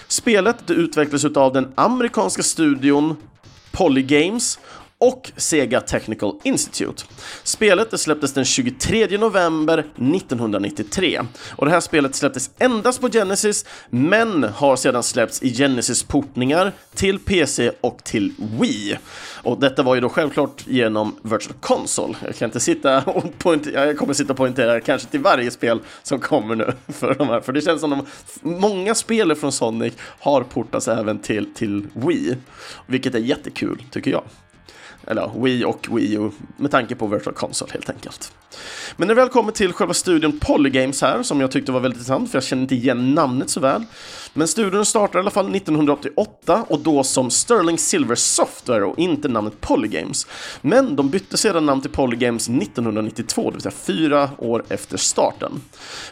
Spelet 0.09 0.57
det 0.67 0.75
utvecklas 0.75 1.25
av 1.25 1.53
den 1.53 1.73
amerikanska 1.75 2.43
studion 2.43 3.17
Polygames 3.73 4.59
och 4.99 5.33
Sega 5.37 5.81
Technical 5.81 6.35
Institute. 6.45 7.05
Spelet 7.43 7.91
det 7.91 7.99
släpptes 7.99 8.33
den 8.33 8.45
23 8.45 9.19
november 9.19 9.79
1993 9.79 11.21
och 11.57 11.67
det 11.67 11.73
här 11.73 11.81
spelet 11.81 12.15
släpptes 12.15 12.51
endast 12.59 13.01
på 13.01 13.09
Genesis 13.09 13.65
men 13.91 14.45
har 14.45 14.77
sedan 14.77 15.03
släppts 15.03 15.43
i 15.43 15.55
Genesis-portningar 15.55 16.73
till 16.95 17.19
PC 17.19 17.71
och 17.81 18.05
till 18.05 18.35
Wii. 18.61 18.99
Och 19.43 19.61
detta 19.61 19.83
var 19.83 19.95
ju 19.95 20.01
då 20.01 20.09
självklart 20.09 20.65
genom 20.67 21.17
Virtual 21.23 21.57
Console. 21.61 22.15
Jag 22.25 22.37
kan 22.37 22.49
inte 22.49 22.61
sitta 22.61 23.03
och 23.05 23.39
poängtera, 23.39 23.87
jag 23.87 23.99
kommer 23.99 24.15
sitta 24.15 24.33
och 24.33 24.37
poängtera 24.37 24.81
kanske 24.81 25.09
till 25.09 25.21
varje 25.21 25.51
spel 25.51 25.81
som 26.03 26.21
kommer 26.21 26.55
nu 26.55 26.73
för 26.93 27.15
de 27.15 27.29
här, 27.29 27.41
för 27.41 27.53
det 27.53 27.61
känns 27.61 27.81
som 27.81 27.91
de, 27.91 28.07
många 28.43 28.95
spel 28.95 29.35
från 29.35 29.53
Sonic 29.53 29.95
har 29.99 30.43
portats 30.43 30.89
även 30.89 31.19
till, 31.19 31.55
till 31.55 31.87
Wii, 31.93 32.37
vilket 32.87 33.15
är 33.15 33.19
jättekul 33.19 33.83
tycker 33.91 34.11
jag. 34.11 34.23
Eller 35.11 35.23
ja, 35.23 35.33
Wii 35.37 35.65
och 35.65 35.89
Wii 35.91 36.15
U 36.15 36.31
med 36.57 36.71
tanke 36.71 36.95
på 36.95 37.07
Virtual 37.07 37.35
Console 37.35 37.73
helt 37.73 37.91
enkelt. 37.91 38.33
Men 38.97 39.09
när 39.09 39.15
det 39.15 39.21
väl 39.21 39.29
kommer 39.29 39.53
till 39.53 39.73
själva 39.73 39.95
studion 39.95 40.41
Polygames 40.41 41.03
här, 41.03 41.23
som 41.23 41.41
jag 41.41 41.51
tyckte 41.51 41.73
var 41.73 41.81
väldigt 41.81 41.99
intressant, 41.99 42.31
för 42.31 42.37
jag 42.37 42.45
känner 42.45 42.63
inte 42.63 42.75
igen 42.75 43.15
namnet 43.15 43.51
så 43.51 43.61
väl. 43.61 43.85
Men 44.35 44.49
studion 44.49 44.87
startade 44.87 45.19
i 45.19 45.21
alla 45.21 45.31
fall 45.31 45.57
1988 45.57 46.65
och 46.69 46.81
då 46.81 47.05
som 47.05 47.31
Sterling 47.31 47.79
Silver 47.79 48.15
Software 48.15 48.85
och 48.85 48.99
inte 48.99 49.29
namnet 49.29 49.61
Polygames. 49.61 50.27
Men 50.61 50.97
de 50.97 51.11
bytte 51.11 51.37
sedan 51.37 51.67
namn 51.67 51.81
till 51.81 51.91
Polygames 51.91 52.49
1992, 52.49 53.51
det 53.51 53.55
vill 53.55 53.63
säga 53.63 53.73
fyra 53.73 54.31
år 54.39 54.65
efter 54.69 54.97
starten. 54.97 55.53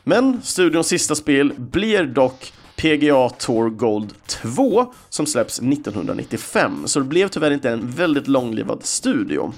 Men 0.05 0.43
studions 0.43 0.87
sista 0.87 1.15
spel 1.15 1.53
blir 1.57 2.05
dock 2.05 2.53
PGA 2.77 3.29
Tour 3.29 3.71
Gold 3.71 4.15
2 4.27 4.93
som 5.09 5.27
släpps 5.27 5.59
1995, 5.59 6.83
så 6.87 6.99
det 6.99 7.05
blev 7.05 7.29
tyvärr 7.29 7.51
inte 7.51 7.71
en 7.71 7.91
väldigt 7.91 8.29
långlivad 8.29 8.85
studio. 8.85 9.53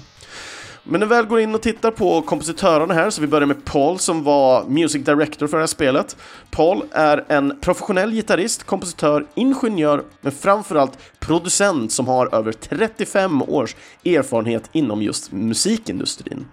Men 0.83 0.99
när 0.99 1.07
vi 1.07 1.15
väl 1.15 1.25
går 1.25 1.39
in 1.39 1.55
och 1.55 1.61
tittar 1.61 1.91
på 1.91 2.21
kompositörerna 2.21 2.93
här, 2.93 3.09
så 3.09 3.21
vi 3.21 3.27
börjar 3.27 3.45
med 3.45 3.65
Paul 3.65 3.99
som 3.99 4.23
var 4.23 4.65
Music 4.65 5.05
Director 5.05 5.47
för 5.47 5.57
det 5.57 5.61
här 5.61 5.67
spelet. 5.67 6.17
Paul 6.51 6.83
är 6.91 7.25
en 7.27 7.59
professionell 7.61 8.11
gitarrist, 8.11 8.63
kompositör, 8.63 9.27
ingenjör, 9.35 10.03
men 10.21 10.31
framförallt 10.31 10.97
producent 11.19 11.91
som 11.91 12.07
har 12.07 12.35
över 12.35 12.51
35 12.51 13.41
års 13.41 13.75
erfarenhet 14.05 14.69
inom 14.71 15.01
just 15.01 15.31
musikindustrin. 15.31 16.45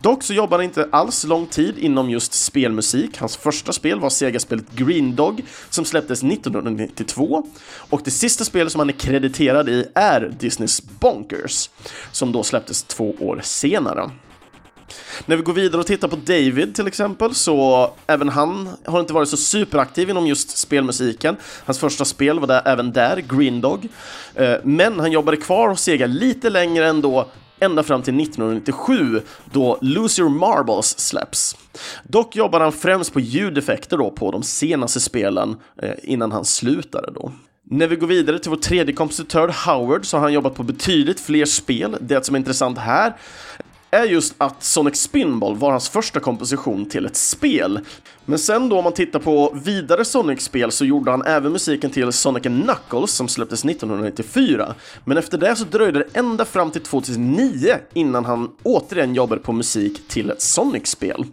Dock 0.00 0.22
så 0.22 0.34
jobbade 0.34 0.62
han 0.62 0.64
inte 0.64 0.88
alls 0.92 1.24
lång 1.24 1.46
tid 1.46 1.78
inom 1.78 2.10
just 2.10 2.32
spelmusik. 2.32 3.18
Hans 3.18 3.36
första 3.36 3.72
spel 3.72 4.00
var 4.00 4.10
Sega-spelet 4.10 4.70
Green 4.74 5.16
Dog 5.16 5.42
som 5.70 5.84
släpptes 5.84 6.22
1992 6.22 7.46
och 7.90 8.00
det 8.04 8.10
sista 8.10 8.44
spelet 8.44 8.72
som 8.72 8.78
han 8.78 8.88
är 8.88 8.92
krediterad 8.92 9.68
i 9.68 9.86
är 9.94 10.34
Disneys 10.38 10.82
Bonkers 11.00 11.70
som 12.12 12.32
då 12.32 12.42
släpptes 12.42 12.82
två 12.82 13.14
år 13.20 13.40
senare. 13.42 14.10
När 15.26 15.36
vi 15.36 15.42
går 15.42 15.52
vidare 15.52 15.80
och 15.80 15.86
tittar 15.86 16.08
på 16.08 16.16
David 16.16 16.74
till 16.74 16.86
exempel, 16.86 17.34
så 17.34 17.90
även 18.06 18.28
han 18.28 18.68
har 18.84 19.00
inte 19.00 19.12
varit 19.12 19.28
så 19.28 19.36
superaktiv 19.36 20.10
inom 20.10 20.26
just 20.26 20.58
spelmusiken. 20.58 21.36
Hans 21.64 21.78
första 21.78 22.04
spel 22.04 22.40
var 22.40 22.46
där, 22.46 22.62
även 22.64 22.92
där, 22.92 23.16
Green 23.16 23.60
Dog. 23.60 23.88
Eh, 24.34 24.54
men 24.64 25.00
han 25.00 25.12
jobbade 25.12 25.36
kvar 25.36 25.68
hos 25.68 25.80
Sega 25.80 26.06
lite 26.06 26.50
längre 26.50 26.88
ändå 26.88 27.28
ända 27.60 27.82
fram 27.82 28.02
till 28.02 28.20
1997 28.20 29.20
då 29.52 29.78
Lose 29.80 30.22
Your 30.22 30.30
Marbles 30.30 30.98
släpps. 30.98 31.56
Dock 32.04 32.36
jobbar 32.36 32.60
han 32.60 32.72
främst 32.72 33.12
på 33.12 33.20
ljudeffekter 33.20 33.98
då 33.98 34.10
på 34.10 34.30
de 34.30 34.42
senaste 34.42 35.00
spelen 35.00 35.56
eh, 35.82 35.94
innan 36.02 36.32
han 36.32 36.44
slutade 36.44 37.12
då. 37.12 37.32
När 37.72 37.86
vi 37.86 37.96
går 37.96 38.06
vidare 38.06 38.38
till 38.38 38.50
vår 38.50 38.56
tredje 38.56 38.94
kompositör 38.94 39.54
Howard 39.66 40.06
så 40.06 40.16
har 40.16 40.22
han 40.22 40.32
jobbat 40.32 40.54
på 40.54 40.62
betydligt 40.62 41.20
fler 41.20 41.44
spel. 41.44 41.96
Det 42.00 42.26
som 42.26 42.34
är 42.34 42.38
intressant 42.38 42.78
här 42.78 43.16
är 43.90 44.04
just 44.04 44.34
att 44.38 44.64
Sonic 44.64 44.96
Spinball 44.96 45.56
var 45.56 45.70
hans 45.70 45.88
första 45.88 46.20
komposition 46.20 46.86
till 46.86 47.06
ett 47.06 47.16
spel. 47.16 47.80
Men 48.24 48.38
sen 48.38 48.68
då 48.68 48.78
om 48.78 48.84
man 48.84 48.92
tittar 48.92 49.18
på 49.18 49.56
vidare 49.64 50.04
Sonic-spel 50.04 50.70
så 50.70 50.84
gjorde 50.84 51.10
han 51.10 51.22
även 51.22 51.52
musiken 51.52 51.90
till 51.90 52.12
Sonic 52.12 52.42
Knuckles 52.42 53.10
som 53.10 53.28
släpptes 53.28 53.64
1994. 53.64 54.74
Men 55.04 55.16
efter 55.16 55.38
det 55.38 55.56
så 55.56 55.64
dröjde 55.64 55.98
det 55.98 56.18
ända 56.18 56.44
fram 56.44 56.70
till 56.70 56.82
2009 56.82 57.76
innan 57.92 58.24
han 58.24 58.50
återigen 58.62 59.14
jobbade 59.14 59.40
på 59.40 59.52
musik 59.52 60.08
till 60.08 60.30
ett 60.30 60.42
Sonic-spel. 60.42 61.24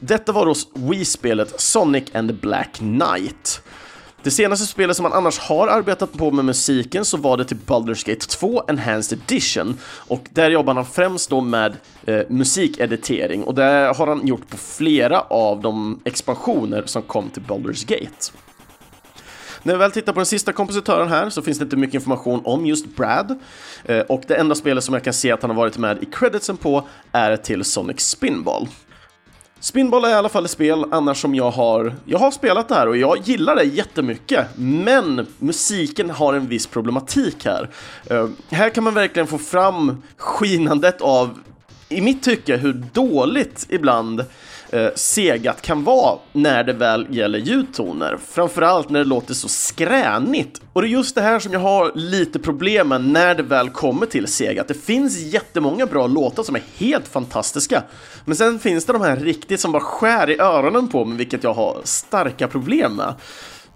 Detta 0.00 0.32
var 0.32 0.46
då 0.46 0.54
Wii-spelet 0.74 1.60
Sonic 1.60 2.04
and 2.14 2.28
the 2.28 2.34
Black 2.34 2.72
Knight. 2.72 3.62
Det 4.24 4.30
senaste 4.30 4.66
spelet 4.66 4.96
som 4.96 5.02
man 5.02 5.12
annars 5.12 5.38
har 5.38 5.68
arbetat 5.68 6.12
på 6.12 6.30
med 6.30 6.44
musiken 6.44 7.04
så 7.04 7.16
var 7.16 7.36
det 7.36 7.44
till 7.44 7.56
Baldur's 7.56 8.08
Gate 8.08 8.26
2 8.26 8.62
Enhanced 8.68 9.18
Edition 9.18 9.78
och 9.84 10.26
där 10.30 10.50
jobbar 10.50 10.74
han 10.74 10.86
främst 10.86 11.30
då 11.30 11.40
med 11.40 11.76
eh, 12.06 12.20
musikeditering 12.28 13.44
och 13.44 13.54
det 13.54 13.92
har 13.96 14.06
han 14.06 14.26
gjort 14.26 14.48
på 14.48 14.56
flera 14.56 15.20
av 15.20 15.60
de 15.60 16.00
expansioner 16.04 16.82
som 16.86 17.02
kom 17.02 17.30
till 17.30 17.42
Baldur's 17.42 17.86
Gate. 17.86 18.32
När 19.62 19.74
vi 19.74 19.78
väl 19.78 19.92
tittar 19.92 20.12
på 20.12 20.18
den 20.18 20.26
sista 20.26 20.52
kompositören 20.52 21.08
här 21.08 21.30
så 21.30 21.42
finns 21.42 21.58
det 21.58 21.62
inte 21.62 21.76
mycket 21.76 21.94
information 21.94 22.40
om 22.44 22.66
just 22.66 22.96
Brad. 22.96 23.38
Eh, 23.84 24.00
och 24.00 24.22
det 24.26 24.34
enda 24.34 24.54
spelet 24.54 24.84
som 24.84 24.94
jag 24.94 25.04
kan 25.04 25.12
se 25.12 25.32
att 25.32 25.42
han 25.42 25.50
har 25.50 25.56
varit 25.56 25.78
med 25.78 26.02
i 26.02 26.06
creditsen 26.06 26.56
på 26.56 26.88
är 27.12 27.36
till 27.36 27.64
Sonic 27.64 28.00
Spinball. 28.00 28.68
Spinball 29.64 30.04
är 30.04 30.08
i 30.08 30.14
alla 30.14 30.28
fall 30.28 30.44
ett 30.44 30.50
spel 30.50 30.84
annars 30.90 31.20
som 31.20 31.34
jag 31.34 31.50
har, 31.50 31.94
jag 32.04 32.18
har 32.18 32.30
spelat 32.30 32.68
det 32.68 32.74
här 32.74 32.88
och 32.88 32.96
jag 32.96 33.18
gillar 33.18 33.56
det 33.56 33.64
jättemycket. 33.64 34.46
Men 34.56 35.26
musiken 35.38 36.10
har 36.10 36.34
en 36.34 36.48
viss 36.48 36.66
problematik 36.66 37.44
här. 37.44 37.70
Uh, 38.10 38.28
här 38.50 38.70
kan 38.70 38.84
man 38.84 38.94
verkligen 38.94 39.26
få 39.26 39.38
fram 39.38 40.02
skinandet 40.16 41.00
av, 41.00 41.38
i 41.88 42.00
mitt 42.00 42.22
tycke, 42.22 42.56
hur 42.56 42.72
dåligt 42.92 43.66
ibland 43.68 44.24
eh, 44.70 44.88
segat 44.94 45.62
kan 45.62 45.84
vara 45.84 46.18
när 46.32 46.64
det 46.64 46.72
väl 46.72 47.06
gäller 47.10 47.38
ljudtoner. 47.38 48.18
Framförallt 48.30 48.90
när 48.90 48.98
det 48.98 49.04
låter 49.04 49.34
så 49.34 49.48
skränigt. 49.48 50.60
Och 50.72 50.82
det 50.82 50.88
är 50.88 50.90
just 50.90 51.14
det 51.14 51.22
här 51.22 51.38
som 51.38 51.52
jag 51.52 51.60
har 51.60 51.92
lite 51.94 52.38
problem 52.38 52.88
med 52.88 53.04
när 53.04 53.34
det 53.34 53.42
väl 53.42 53.70
kommer 53.70 54.06
till 54.06 54.26
segat. 54.26 54.68
Det 54.68 54.74
finns 54.74 55.20
jättemånga 55.20 55.86
bra 55.86 56.06
låtar 56.06 56.42
som 56.42 56.56
är 56.56 56.62
helt 56.76 57.08
fantastiska. 57.08 57.82
Men 58.24 58.36
sen 58.36 58.58
finns 58.58 58.84
det 58.84 58.92
de 58.92 59.02
här 59.02 59.16
riktigt 59.16 59.60
som 59.60 59.72
bara 59.72 59.82
skär 59.82 60.30
i 60.30 60.38
öronen 60.38 60.88
på 60.88 61.04
mig, 61.04 61.18
vilket 61.18 61.44
jag 61.44 61.54
har 61.54 61.80
starka 61.84 62.48
problem 62.48 62.96
med. 62.96 63.14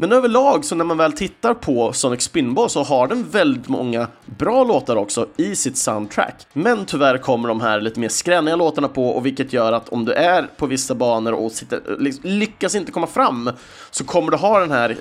Men 0.00 0.12
överlag 0.12 0.64
så 0.64 0.74
när 0.74 0.84
man 0.84 0.96
väl 0.96 1.12
tittar 1.12 1.54
på 1.54 1.92
Sonic 1.92 2.22
Spinball 2.22 2.70
så 2.70 2.82
har 2.82 3.08
den 3.08 3.30
väldigt 3.30 3.68
många 3.68 4.06
bra 4.24 4.64
låtar 4.64 4.96
också 4.96 5.26
i 5.36 5.56
sitt 5.56 5.76
soundtrack. 5.76 6.46
Men 6.52 6.86
tyvärr 6.86 7.18
kommer 7.18 7.48
de 7.48 7.60
här 7.60 7.80
lite 7.80 8.00
mer 8.00 8.08
skräniga 8.08 8.56
låtarna 8.56 8.88
på 8.88 9.08
och 9.08 9.26
vilket 9.26 9.52
gör 9.52 9.72
att 9.72 9.88
om 9.88 10.04
du 10.04 10.12
är 10.12 10.48
på 10.56 10.66
vissa 10.66 10.94
banor 10.94 11.32
och 11.32 11.52
sitter, 11.52 11.96
liksom, 11.98 12.30
lyckas 12.30 12.74
inte 12.74 12.92
komma 12.92 13.06
fram 13.06 13.50
så 13.90 14.04
kommer 14.04 14.30
du 14.30 14.36
ha 14.36 14.60
den 14.60 14.70
här 14.70 14.96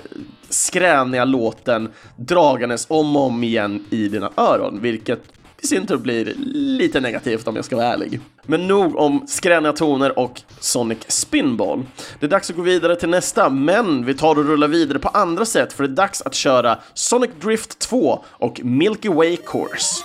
skräniga 0.48 1.24
låten 1.24 1.88
dragandes 2.16 2.86
om 2.90 3.16
och 3.16 3.22
om 3.22 3.44
igen 3.44 3.84
i 3.90 4.08
dina 4.08 4.30
öron, 4.36 4.78
vilket 4.82 5.22
i 5.62 5.66
sin 5.66 5.86
tur 5.86 5.96
blir 5.96 6.34
lite 6.54 7.00
negativt 7.00 7.48
om 7.48 7.56
jag 7.56 7.64
ska 7.64 7.76
vara 7.76 7.86
ärlig. 7.86 8.20
Men 8.46 8.68
nog 8.68 8.96
om 8.96 9.24
skräniga 9.26 9.72
toner 9.72 10.18
och 10.18 10.40
Sonic 10.60 10.98
Spinball. 11.08 11.86
Det 12.20 12.26
är 12.26 12.30
dags 12.30 12.50
att 12.50 12.56
gå 12.56 12.62
vidare 12.62 12.96
till 12.96 13.08
nästa, 13.08 13.50
men 13.50 14.06
vi 14.06 14.14
tar 14.14 14.38
och 14.38 14.44
rullar 14.44 14.68
vidare 14.68 14.98
på 14.98 15.08
andra 15.08 15.44
sätt 15.44 15.72
för 15.72 15.84
det 15.84 15.90
är 15.90 15.96
dags 15.96 16.22
att 16.22 16.34
köra 16.34 16.78
Sonic 16.94 17.30
Drift 17.40 17.78
2 17.78 18.24
och 18.26 18.60
Milky 18.64 19.08
Way 19.08 19.36
Course. 19.36 20.04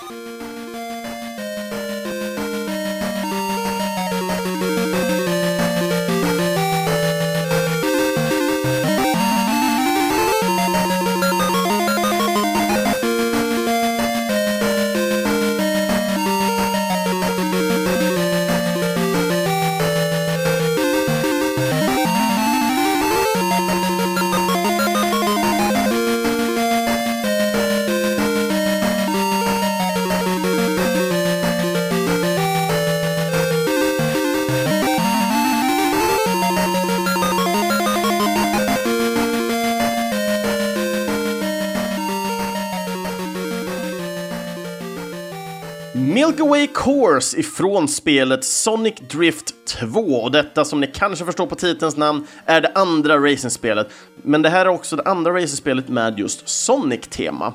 Milky 46.14 46.42
Way 46.42 46.66
Course 46.66 47.40
ifrån 47.40 47.88
spelet 47.88 48.44
Sonic 48.44 48.94
Drift 48.94 49.54
2. 49.66 50.00
Och 50.00 50.30
detta, 50.30 50.64
som 50.64 50.80
ni 50.80 50.86
kanske 50.86 51.24
förstår 51.24 51.46
på 51.46 51.54
titelns 51.54 51.96
namn, 51.96 52.26
är 52.46 52.60
det 52.60 52.72
andra 52.74 53.18
racingspelet. 53.18 53.88
Men 54.22 54.42
det 54.42 54.48
här 54.48 54.66
är 54.66 54.68
också 54.68 54.96
det 54.96 55.02
andra 55.02 55.34
racingspelet 55.34 55.88
med 55.88 56.18
just 56.18 56.48
Sonic-tema. 56.48 57.54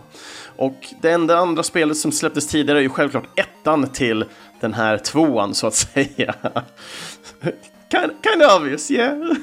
Och 0.55 0.87
det 1.01 1.11
enda 1.11 1.37
andra 1.37 1.63
spelet 1.63 1.97
som 1.97 2.11
släpptes 2.11 2.47
tidigare 2.47 2.79
är 2.79 2.83
ju 2.83 2.89
självklart 2.89 3.39
ettan 3.39 3.89
till 3.89 4.25
den 4.61 4.73
här 4.73 4.97
tvåan, 4.97 5.55
så 5.55 5.67
att 5.67 5.75
säga. 5.93 6.35
Kind, 7.91 8.11
kind 8.23 8.41
of 8.41 8.61
obvious, 8.61 8.91
yeah. 8.91 9.17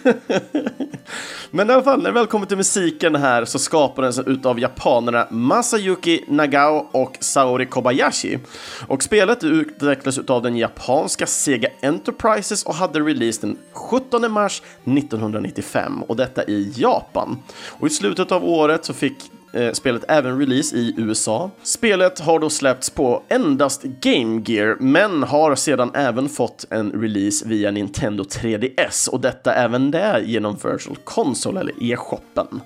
Men 1.51 1.71
i 1.71 1.73
alla 1.73 1.83
fall, 1.83 1.99
när 1.99 2.05
det 2.05 2.13
väl 2.13 2.27
kommer 2.27 2.47
till 2.47 2.57
musiken 2.57 3.15
här 3.15 3.45
så 3.45 3.59
skapades 3.59 4.17
den 4.17 4.27
utav 4.27 4.61
japanerna 4.61 5.27
Masayuki 5.31 6.25
Nagao 6.29 6.87
och 6.93 7.17
Saori 7.21 7.67
Kobayashi. 7.67 8.39
Och 8.87 9.03
spelet 9.03 9.45
utvecklades 9.45 10.19
utav 10.19 10.43
den 10.43 10.57
japanska 10.57 11.27
Sega 11.27 11.69
Enterprises 11.83 12.65
och 12.65 12.75
hade 12.75 13.01
release 13.01 13.41
den 13.41 13.59
17 13.73 14.33
mars 14.33 14.63
1995 14.85 16.03
och 16.03 16.17
detta 16.17 16.45
i 16.45 16.73
Japan. 16.77 17.39
Och 17.69 17.87
i 17.87 17.91
slutet 17.91 18.33
av 18.33 18.45
året 18.45 18.85
så 18.85 18.95
fick 18.95 19.31
eh, 19.57 19.73
spelet 19.73 20.05
även 20.09 20.39
release 20.39 20.77
i 20.77 20.95
USA. 20.97 21.51
Spelet 21.63 22.21
har 22.21 22.39
då 22.39 22.51
släppts 22.51 22.91
på 22.91 23.23
endast 23.29 23.83
Game 23.83 24.43
Gear, 24.47 24.77
men 24.81 25.23
har 25.23 25.55
sedan 25.55 25.91
även 25.95 26.29
fått 26.29 26.65
en 26.71 26.93
release 26.93 27.49
via 27.49 27.71
Nintendo 27.71 28.25
3DS 28.25 29.09
och 29.09 29.21
detta 29.21 29.55
även 29.55 29.91
det 29.91 30.23
genom 30.25 30.55
Virtual 30.55 30.97
Console 31.05 31.61
eller 31.61 31.93
e-shoppen. 31.93 32.61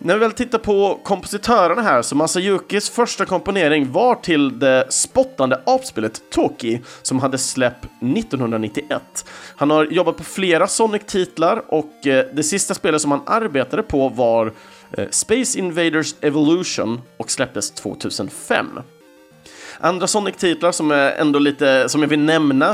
När 0.00 0.14
vi 0.14 0.20
väl 0.20 0.32
tittar 0.32 0.58
på 0.58 1.00
kompositörerna 1.04 1.82
här 1.82 2.02
så 2.02 2.16
Masayukis 2.16 2.90
första 2.90 3.24
komponering 3.24 3.92
var 3.92 4.14
till 4.14 4.58
det 4.58 4.86
spottande 4.90 5.60
apspelet 5.66 6.22
Toki 6.30 6.80
som 7.02 7.20
hade 7.20 7.38
släpp 7.38 7.84
1991. 7.84 9.26
Han 9.56 9.70
har 9.70 9.84
jobbat 9.84 10.16
på 10.16 10.24
flera 10.24 10.66
Sonic-titlar 10.66 11.62
och 11.68 12.06
eh, 12.06 12.26
det 12.32 12.42
sista 12.42 12.74
spelet 12.74 13.00
som 13.00 13.10
han 13.10 13.22
arbetade 13.26 13.82
på 13.82 14.08
var 14.08 14.52
Eh, 14.92 15.08
Space 15.10 15.58
Invaders 15.58 16.14
Evolution 16.20 17.00
och 17.16 17.30
släpptes 17.30 17.70
2005. 17.70 18.66
Andra 19.80 20.06
Sonic-titlar 20.06 20.72
som 20.72 20.90
är 20.90 21.12
ändå 21.12 21.38
lite, 21.38 21.88
som 21.88 22.02
jag 22.02 22.08
vill 22.08 22.20
nämna, 22.20 22.70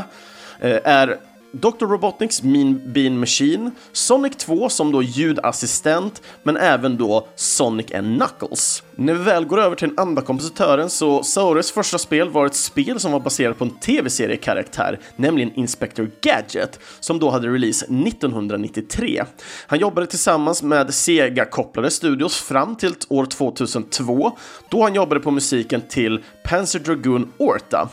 eh, 0.61 0.79
är 0.85 1.19
Dr. 1.55 1.87
Robotniks 1.87 2.43
Mean 2.43 2.93
Bean 2.93 3.19
Machine, 3.21 3.71
Sonic 3.93 4.37
2 4.37 4.69
som 4.69 4.93
då 4.93 5.03
ljudassistent, 5.03 6.23
men 6.43 6.57
även 6.57 6.97
då 6.97 7.29
Sonic 7.37 7.95
and 7.95 8.17
Knuckles. 8.17 8.83
När 8.95 9.15
vi 9.15 9.23
väl 9.25 9.45
går 9.45 9.61
över 9.61 9.77
till 9.77 9.89
den 9.89 9.99
andra 9.99 10.23
kompositören 10.23 10.91
så 10.91 11.23
Saures 11.23 11.73
första 11.73 11.99
spel 11.99 12.31
var 12.31 12.47
ett 12.47 12.55
spel 12.55 13.01
som 13.01 13.13
var 13.13 13.21
baserat 13.21 13.59
på 13.59 13.65
en 13.65 13.71
tv-seriekaraktär, 13.71 15.01
nämligen 15.17 15.55
Inspector 15.55 16.11
Gadget, 16.21 16.81
som 17.01 17.19
då 17.19 17.31
hade 17.31 17.49
release 17.49 17.85
1993. 17.85 19.25
Han 19.67 19.79
jobbade 19.79 20.07
tillsammans 20.07 20.63
med 20.63 20.95
Sega-kopplade 20.95 21.91
studios 21.91 22.37
fram 22.37 22.77
till 22.77 22.95
år 23.09 23.27
2002, 23.27 24.39
då 24.71 24.83
han 24.83 24.95
jobbade 24.95 25.21
på 25.21 25.31
musiken 25.31 25.83
till 25.89 26.23
Panzer 26.45 26.79
Dragoon 26.79 27.33
Orta. 27.39 27.89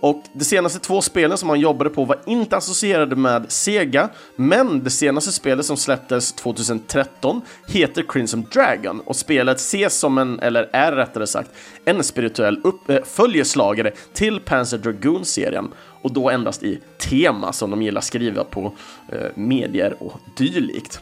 Och 0.00 0.22
de 0.32 0.44
senaste 0.44 0.78
två 0.78 1.02
spelen 1.02 1.38
som 1.38 1.48
han 1.48 1.60
jobbade 1.60 1.90
på 1.90 2.04
var 2.04 2.18
inte 2.26 2.56
associerade 2.56 3.16
med 3.16 3.52
Sega, 3.52 4.08
men 4.36 4.84
det 4.84 4.90
senaste 4.90 5.32
spelet 5.32 5.66
som 5.66 5.76
släpptes 5.76 6.32
2013 6.32 7.42
heter 7.66 8.04
Crimson 8.08 8.46
Dragon. 8.52 9.00
Och 9.00 9.16
spelet 9.16 9.56
ses 9.56 9.98
som 9.98 10.18
en, 10.18 10.40
eller 10.40 10.70
är 10.72 10.92
rättare 10.92 11.26
sagt, 11.26 11.50
en 11.84 12.04
spirituell 12.04 12.60
upp, 12.64 12.90
äh, 12.90 12.98
följeslagare 13.04 13.92
till 14.12 14.40
Panzer 14.40 14.78
Dragoon-serien 14.78 15.68
och 16.02 16.12
då 16.12 16.30
endast 16.30 16.62
i 16.62 16.80
tema 16.98 17.52
som 17.52 17.70
de 17.70 17.82
gillar 17.82 18.00
skriva 18.00 18.44
på 18.44 18.72
eh, 19.08 19.18
medier 19.34 19.96
och 19.98 20.20
dylikt. 20.36 21.00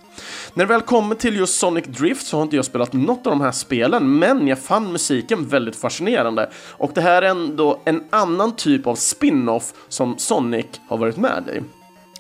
När 0.54 0.64
det 0.64 0.72
väl 0.72 0.80
kommer 0.80 1.14
till 1.14 1.37
just 1.37 1.59
Sonic 1.59 1.85
Drift 1.85 2.26
så 2.26 2.37
har 2.37 2.42
inte 2.42 2.57
jag 2.57 2.64
spelat 2.64 2.92
något 2.92 3.26
av 3.26 3.33
de 3.33 3.40
här 3.40 3.52
spelen, 3.52 4.18
men 4.18 4.48
jag 4.48 4.59
fann 4.59 4.92
musiken 4.92 5.48
väldigt 5.48 5.76
fascinerande. 5.76 6.50
Och 6.70 6.90
det 6.94 7.00
här 7.00 7.22
är 7.22 7.30
ändå 7.30 7.80
en 7.85 8.04
annan 8.11 8.57
typ 8.57 8.87
av 8.87 8.94
spin-off 8.94 9.72
som 9.88 10.18
Sonic 10.18 10.66
har 10.88 10.96
varit 10.96 11.16
med 11.16 11.48
i. 11.54 11.61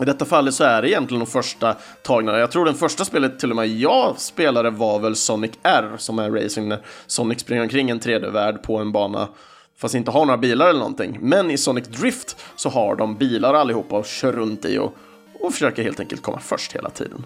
I 0.00 0.04
detta 0.04 0.24
fallet 0.24 0.54
så 0.54 0.64
är 0.64 0.82
det 0.82 0.90
egentligen 0.90 1.20
de 1.20 1.26
första 1.26 1.76
tagna. 2.02 2.38
Jag 2.38 2.50
tror 2.50 2.64
den 2.64 2.74
första 2.74 3.04
spelet 3.04 3.38
till 3.38 3.50
och 3.50 3.56
med 3.56 3.68
jag 3.68 4.14
spelade 4.18 4.70
var 4.70 4.98
väl 4.98 5.16
Sonic 5.16 5.52
R 5.62 5.92
som 5.98 6.18
är 6.18 6.30
racing 6.30 6.68
när 6.68 6.78
Sonic 7.06 7.40
springer 7.40 7.62
omkring 7.62 7.90
en 7.90 8.00
3D-värld 8.00 8.62
på 8.62 8.76
en 8.78 8.92
bana 8.92 9.28
fast 9.76 9.94
inte 9.94 10.10
har 10.10 10.26
några 10.26 10.38
bilar 10.38 10.68
eller 10.68 10.78
någonting. 10.78 11.18
Men 11.20 11.50
i 11.50 11.58
Sonic 11.58 11.88
Drift 11.88 12.36
så 12.56 12.68
har 12.68 12.96
de 12.96 13.16
bilar 13.16 13.54
allihopa 13.54 13.96
och 13.96 14.06
kör 14.06 14.32
runt 14.32 14.64
i 14.64 14.78
och, 14.78 14.96
och 15.40 15.52
försöker 15.52 15.82
helt 15.82 16.00
enkelt 16.00 16.22
komma 16.22 16.40
först 16.40 16.72
hela 16.72 16.90
tiden. 16.90 17.24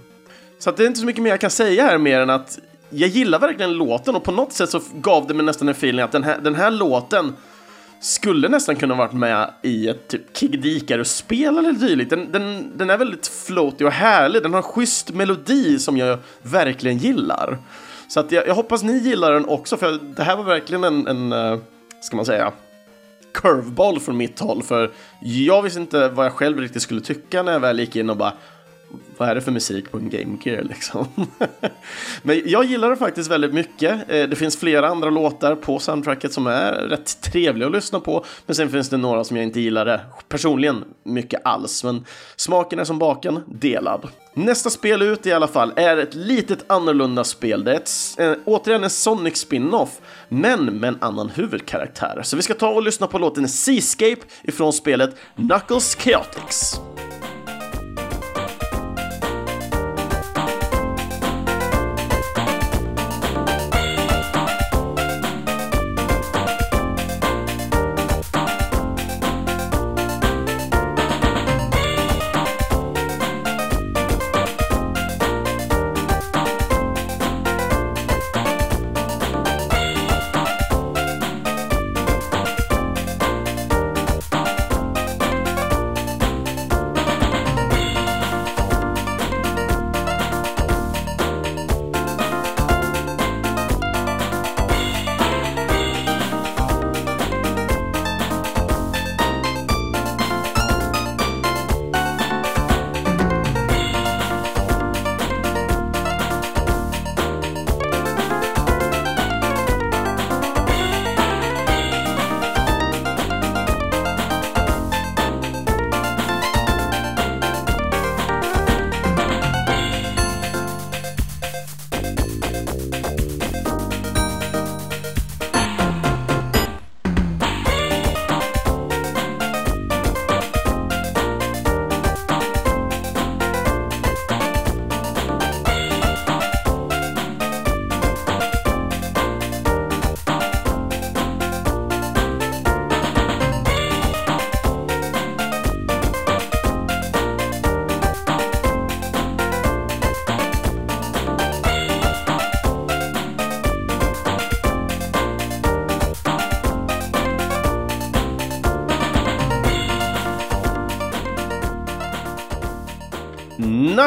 Så 0.58 0.70
att 0.70 0.76
det 0.76 0.82
är 0.82 0.87
inte 0.87 1.00
så 1.00 1.06
mycket 1.06 1.22
mer 1.22 1.30
jag 1.30 1.40
kan 1.40 1.50
säga 1.50 1.84
här 1.84 1.98
mer 1.98 2.20
än 2.20 2.30
att 2.30 2.58
jag 2.90 3.08
gillar 3.08 3.38
verkligen 3.38 3.72
låten 3.72 4.16
och 4.16 4.24
på 4.24 4.32
något 4.32 4.52
sätt 4.52 4.70
så 4.70 4.80
gav 4.94 5.26
det 5.26 5.34
mig 5.34 5.46
nästan 5.46 5.68
en 5.68 5.72
feeling 5.72 6.00
att 6.00 6.12
den 6.12 6.24
här, 6.24 6.38
den 6.38 6.54
här 6.54 6.70
låten 6.70 7.37
skulle 8.00 8.48
nästan 8.48 8.76
kunna 8.76 8.94
varit 8.94 9.12
med 9.12 9.50
i 9.62 9.88
ett 9.88 10.08
typ 10.08 10.37
Kig 10.37 10.66
Icarus-spel 10.66 11.58
eller 11.58 11.72
dylikt. 11.72 12.11
Den, 12.11 12.32
den, 12.32 12.72
den 12.78 12.90
är 12.90 12.98
väldigt 12.98 13.26
floaty 13.26 13.84
och 13.84 13.92
härlig, 13.92 14.42
den 14.42 14.52
har 14.52 14.58
en 14.58 14.62
schysst 14.62 15.14
melodi 15.14 15.78
som 15.78 15.96
jag 15.96 16.18
verkligen 16.42 16.98
gillar. 16.98 17.58
Så 18.08 18.20
att 18.20 18.32
jag, 18.32 18.46
jag 18.46 18.54
hoppas 18.54 18.82
ni 18.82 18.98
gillar 18.98 19.32
den 19.32 19.44
också, 19.44 19.76
för 19.76 19.98
det 20.16 20.22
här 20.22 20.37
var 20.37 20.44
verkligen 20.44 20.84
en, 20.84 21.06
en 21.06 21.32
eh, 21.32 21.58
ska 22.00 22.16
man 22.16 22.26
säga, 22.26 22.52
curveball 23.32 24.00
från 24.00 24.16
mitt 24.16 24.40
håll. 24.40 24.62
För 24.62 24.90
jag 25.20 25.62
visste 25.62 25.80
inte 25.80 26.08
vad 26.08 26.26
jag 26.26 26.32
själv 26.32 26.61
riktigt 26.61 26.82
skulle 26.82 27.00
tycka 27.00 27.42
när 27.42 27.52
jag 27.52 27.61
väl 27.61 27.80
gick 27.80 27.96
in 27.96 28.11
och 28.11 28.16
bara 28.16 28.32
vad 29.16 29.28
är 29.28 29.34
det 29.34 29.40
för 29.40 29.52
musik 29.52 29.90
på 29.90 29.98
en 29.98 30.11
Game 30.11 30.38
Gear 30.42 30.62
liksom? 30.62 31.06
Men 32.22 32.42
jag 32.44 32.64
gillar 32.64 32.90
det 32.90 32.96
faktiskt 32.96 33.30
väldigt 33.30 33.54
mycket. 33.54 34.11
Eh, 34.11 34.28
det 34.28 34.37
finns 34.37 34.56
flera 34.56 34.88
andra 34.88 35.11
låtar 35.11 35.54
på 35.54 35.78
soundtracket 35.78 36.32
som 36.32 36.46
är 36.46 36.72
rätt 36.72 37.20
trevliga 37.20 37.66
att 37.66 37.72
lyssna 37.72 38.00
på. 38.00 38.24
Men 38.46 38.56
sen 38.56 38.70
finns 38.70 38.88
det 38.88 38.96
några 38.96 39.24
som 39.24 39.37
jag 39.37 39.44
inte 39.44 39.61
gillar 39.61 39.84
det 39.84 40.00
personligen 40.28 40.84
mycket 41.02 41.40
alls. 41.44 41.84
Men 41.84 42.04
smaken 42.37 42.78
är 42.78 42.84
som 42.84 42.98
baken, 42.98 43.40
delad. 43.46 44.08
Nästa 44.34 44.70
spel 44.70 45.02
ut 45.02 45.26
i 45.26 45.32
alla 45.32 45.48
fall 45.48 45.72
är 45.76 45.96
ett 45.96 46.14
litet 46.14 46.64
annorlunda 46.66 47.24
spel. 47.24 47.64
Det 47.64 47.72
är 47.72 47.76
ett, 47.76 47.90
eh, 48.18 48.32
återigen 48.44 48.84
en 48.84 48.90
Sonic 48.90 49.37
spin-off, 49.37 50.00
men 50.28 50.64
med 50.64 50.88
en 50.88 50.98
annan 51.00 51.28
huvudkaraktär. 51.28 52.20
Så 52.22 52.36
vi 52.36 52.42
ska 52.42 52.54
ta 52.54 52.68
och 52.68 52.82
lyssna 52.82 53.06
på 53.06 53.18
låten 53.18 53.48
Seascape 53.48 54.20
ifrån 54.42 54.72
spelet 54.72 55.16
Knuckles 55.36 55.96
Chaotix. 55.96 56.80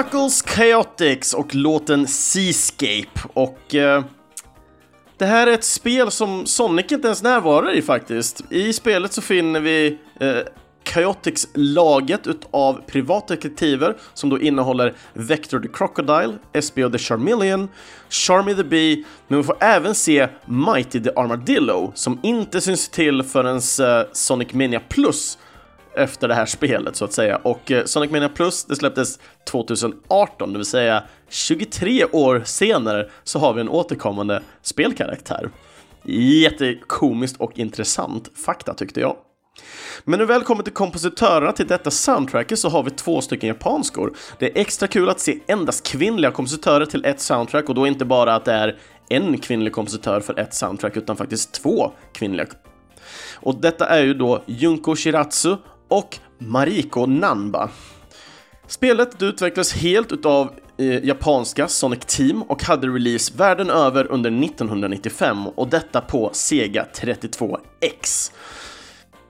Knuckles 0.01 0.41
Chaotix 0.41 1.33
och 1.33 1.55
låten 1.55 2.07
Seascape. 2.07 3.19
Och 3.33 3.75
eh, 3.75 4.03
det 5.17 5.25
här 5.25 5.47
är 5.47 5.51
ett 5.51 5.63
spel 5.63 6.11
som 6.11 6.45
Sonic 6.45 6.91
inte 6.91 7.07
ens 7.07 7.23
närvarar 7.23 7.73
i 7.73 7.81
faktiskt. 7.81 8.43
I 8.49 8.73
spelet 8.73 9.13
så 9.13 9.21
finner 9.21 9.59
vi 9.59 9.97
eh, 10.19 10.37
Chaotix-laget 10.83 12.27
utav 12.27 12.81
privatdetektiver 12.87 13.97
som 14.13 14.29
då 14.29 14.39
innehåller 14.39 14.95
Vector 15.13 15.59
the 15.59 15.67
Crocodile, 15.67 16.33
SBO 16.61 16.89
the 16.89 16.97
Charmeleon, 16.97 17.69
Charmy 18.09 18.55
the 18.55 18.63
Bee, 18.63 19.03
men 19.27 19.37
vi 19.37 19.43
får 19.43 19.57
även 19.59 19.95
se 19.95 20.27
Mighty 20.45 20.99
the 20.99 21.11
Armadillo 21.15 21.91
som 21.95 22.19
inte 22.23 22.61
syns 22.61 22.89
till 22.89 23.23
förrän 23.23 23.55
eh, 23.55 24.07
Sonic 24.13 24.53
Mania 24.53 24.81
Plus 24.89 25.37
efter 25.95 26.27
det 26.27 26.33
här 26.33 26.45
spelet 26.45 26.95
så 26.95 27.05
att 27.05 27.13
säga. 27.13 27.35
Och 27.37 27.71
eh, 27.71 27.85
Sonic 27.85 28.11
Mania 28.11 28.29
Plus, 28.29 28.65
det 28.65 28.75
släpptes 28.75 29.19
2018, 29.49 30.53
det 30.53 30.59
vill 30.59 30.65
säga 30.65 31.03
23 31.29 32.05
år 32.05 32.41
senare 32.45 33.09
så 33.23 33.39
har 33.39 33.53
vi 33.53 33.61
en 33.61 33.69
återkommande 33.69 34.41
spelkaraktär. 34.61 35.49
Jättekomiskt 36.05 37.41
och 37.41 37.59
intressant 37.59 38.29
fakta 38.45 38.73
tyckte 38.73 38.99
jag. 38.99 39.15
Men 40.03 40.19
när 40.19 40.25
vi 40.25 40.33
väl 40.33 40.43
kommer 40.43 40.63
till 40.63 40.73
kompositörerna 40.73 41.51
till 41.51 41.67
detta 41.67 41.91
soundtracket 41.91 42.59
så 42.59 42.69
har 42.69 42.83
vi 42.83 42.91
två 42.91 43.21
stycken 43.21 43.47
japanskor. 43.47 44.13
Det 44.39 44.45
är 44.45 44.61
extra 44.61 44.87
kul 44.87 45.09
att 45.09 45.19
se 45.19 45.39
endast 45.47 45.87
kvinnliga 45.87 46.31
kompositörer 46.31 46.85
till 46.85 47.05
ett 47.05 47.19
soundtrack 47.19 47.69
och 47.69 47.75
då 47.75 47.87
inte 47.87 48.05
bara 48.05 48.35
att 48.35 48.45
det 48.45 48.53
är 48.53 48.79
en 49.09 49.37
kvinnlig 49.37 49.73
kompositör 49.73 50.19
för 50.19 50.39
ett 50.39 50.53
soundtrack 50.53 50.97
utan 50.97 51.17
faktiskt 51.17 51.53
två 51.53 51.91
kvinnliga. 52.13 52.47
Och 53.35 53.55
detta 53.61 53.85
är 53.85 54.03
ju 54.03 54.13
då 54.13 54.43
Junko 54.45 54.95
Shiratsu 54.95 55.55
och 55.91 56.17
Mariko 56.37 57.05
Nanba. 57.05 57.69
Spelet 58.67 59.21
utvecklades 59.21 59.73
helt 59.73 60.11
utav 60.11 60.53
eh, 60.77 61.05
japanska 61.05 61.67
Sonic 61.67 61.99
Team 62.05 62.41
och 62.41 62.63
hade 62.63 62.87
release 62.87 63.33
världen 63.35 63.69
över 63.69 64.11
under 64.11 64.43
1995 64.45 65.47
och 65.47 65.67
detta 65.67 66.01
på 66.01 66.29
Sega 66.33 66.85
32X. 66.95 68.31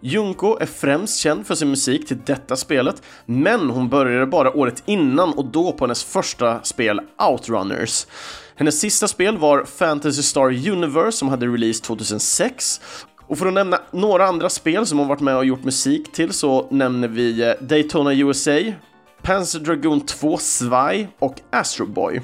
Junko 0.01 0.57
är 0.59 0.65
främst 0.65 1.19
känd 1.19 1.47
för 1.47 1.55
sin 1.55 1.69
musik 1.69 2.07
till 2.07 2.17
detta 2.25 2.55
spelet, 2.55 3.01
men 3.25 3.69
hon 3.69 3.89
började 3.89 4.25
bara 4.25 4.57
året 4.57 4.83
innan 4.85 5.33
och 5.33 5.45
då 5.45 5.71
på 5.71 5.85
hennes 5.85 6.03
första 6.03 6.63
spel 6.63 7.01
Outrunners. 7.29 8.07
Hennes 8.55 8.79
sista 8.79 9.07
spel 9.07 9.37
var 9.37 9.63
Fantasy 9.63 10.23
Star 10.23 10.69
Universe 10.69 11.17
som 11.17 11.27
hade 11.27 11.47
release 11.47 11.83
2006 11.83 12.81
och 13.31 13.37
för 13.37 13.45
att 13.45 13.53
nämna 13.53 13.79
några 13.91 14.25
andra 14.25 14.49
spel 14.49 14.85
som 14.85 14.99
hon 14.99 15.07
varit 15.07 15.19
med 15.19 15.37
och 15.37 15.45
gjort 15.45 15.63
musik 15.63 16.11
till 16.11 16.33
så 16.33 16.67
nämner 16.71 17.07
vi 17.07 17.41
eh, 17.41 17.53
Daytona 17.61 18.13
USA, 18.13 18.59
Panzer 19.21 19.59
Dragoon 19.59 20.01
2 20.01 20.37
Svaj 20.37 21.07
och 21.19 21.35
Astro 21.49 21.85
Boy. 21.85 22.21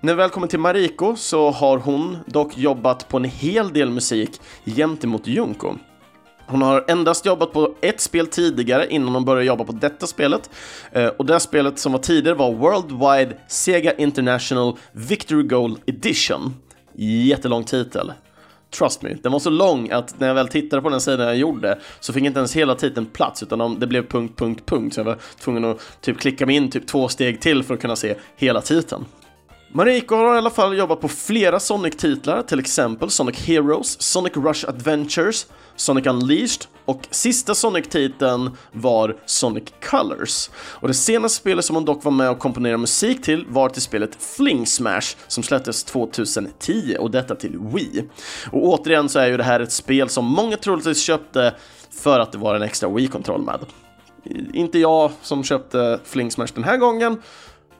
När 0.00 0.14
vi 0.14 0.16
väl 0.16 0.30
kommer 0.30 0.46
till 0.46 0.58
Mariko 0.58 1.16
så 1.16 1.50
har 1.50 1.78
hon 1.78 2.18
dock 2.26 2.58
jobbat 2.58 3.08
på 3.08 3.16
en 3.16 3.24
hel 3.24 3.72
del 3.72 3.90
musik 3.90 4.40
gentemot 4.64 5.26
Junko. 5.26 5.74
Hon 6.46 6.62
har 6.62 6.84
endast 6.88 7.26
jobbat 7.26 7.52
på 7.52 7.74
ett 7.80 8.00
spel 8.00 8.26
tidigare 8.26 8.86
innan 8.90 9.14
hon 9.14 9.24
började 9.24 9.46
jobba 9.46 9.64
på 9.64 9.72
detta 9.72 10.06
spelet. 10.06 10.50
Eh, 10.92 11.06
och 11.06 11.26
det 11.26 11.40
spelet 11.40 11.78
som 11.78 11.92
var 11.92 11.98
tidigare 11.98 12.36
var 12.36 12.52
Worldwide 12.52 13.36
Sega 13.48 13.92
International 13.92 14.78
Victory 14.92 15.42
Goal 15.42 15.78
Edition. 15.86 16.54
Jättelång 16.94 17.64
titel. 17.64 18.12
Trust 18.78 19.02
me, 19.02 19.14
den 19.22 19.32
var 19.32 19.38
så 19.38 19.50
lång 19.50 19.90
att 19.90 20.20
när 20.20 20.26
jag 20.28 20.34
väl 20.34 20.48
tittade 20.48 20.82
på 20.82 20.88
den 20.88 21.00
sidan 21.00 21.26
jag 21.26 21.36
gjorde 21.36 21.78
så 22.00 22.12
fick 22.12 22.24
inte 22.24 22.38
ens 22.38 22.56
hela 22.56 22.74
titeln 22.74 23.06
plats 23.06 23.42
utan 23.42 23.80
det 23.80 23.86
blev 23.86 24.08
punkt, 24.08 24.38
punkt, 24.38 24.62
punkt. 24.66 24.94
Så 24.94 25.00
jag 25.00 25.04
var 25.04 25.18
tvungen 25.40 25.64
att 25.64 25.80
typ 26.00 26.18
klicka 26.18 26.46
mig 26.46 26.56
in 26.56 26.70
typ 26.70 26.86
två 26.86 27.08
steg 27.08 27.40
till 27.40 27.62
för 27.62 27.74
att 27.74 27.80
kunna 27.80 27.96
se 27.96 28.14
hela 28.36 28.60
titeln. 28.60 29.04
Mariko 29.74 30.14
har 30.14 30.34
i 30.34 30.38
alla 30.38 30.50
fall 30.50 30.78
jobbat 30.78 31.00
på 31.00 31.08
flera 31.08 31.60
Sonic-titlar, 31.60 32.42
till 32.42 32.58
exempel 32.58 33.10
Sonic 33.10 33.38
Heroes, 33.40 34.02
Sonic 34.02 34.32
Rush 34.36 34.68
Adventures, 34.68 35.46
Sonic 35.76 36.06
Unleashed 36.06 36.64
och 36.84 37.00
sista 37.10 37.54
Sonic-titeln 37.54 38.50
var 38.72 39.16
Sonic 39.26 39.64
Colors. 39.90 40.50
Och 40.54 40.88
det 40.88 40.94
senaste 40.94 41.38
spelet 41.38 41.64
som 41.64 41.76
hon 41.76 41.84
dock 41.84 42.04
var 42.04 42.12
med 42.12 42.30
och 42.30 42.38
komponerade 42.38 42.78
musik 42.78 43.22
till 43.22 43.46
var 43.48 43.68
till 43.68 43.82
spelet 43.82 44.16
Fling 44.36 44.66
Smash 44.66 45.16
som 45.28 45.42
släpptes 45.42 45.84
2010 45.84 46.96
och 46.98 47.10
detta 47.10 47.34
till 47.34 47.58
Wii. 47.58 48.08
Och 48.52 48.64
återigen 48.64 49.08
så 49.08 49.18
är 49.18 49.26
ju 49.26 49.36
det 49.36 49.44
här 49.44 49.60
ett 49.60 49.72
spel 49.72 50.08
som 50.08 50.24
många 50.24 50.56
troligtvis 50.56 51.02
köpte 51.02 51.54
för 51.90 52.20
att 52.20 52.32
det 52.32 52.38
var 52.38 52.54
en 52.54 52.62
extra 52.62 52.88
Wii-kontroll 52.88 53.42
med. 53.42 53.58
Inte 54.52 54.78
jag 54.78 55.10
som 55.22 55.44
köpte 55.44 56.00
Fling 56.04 56.30
Smash 56.30 56.48
den 56.54 56.64
här 56.64 56.76
gången, 56.76 57.22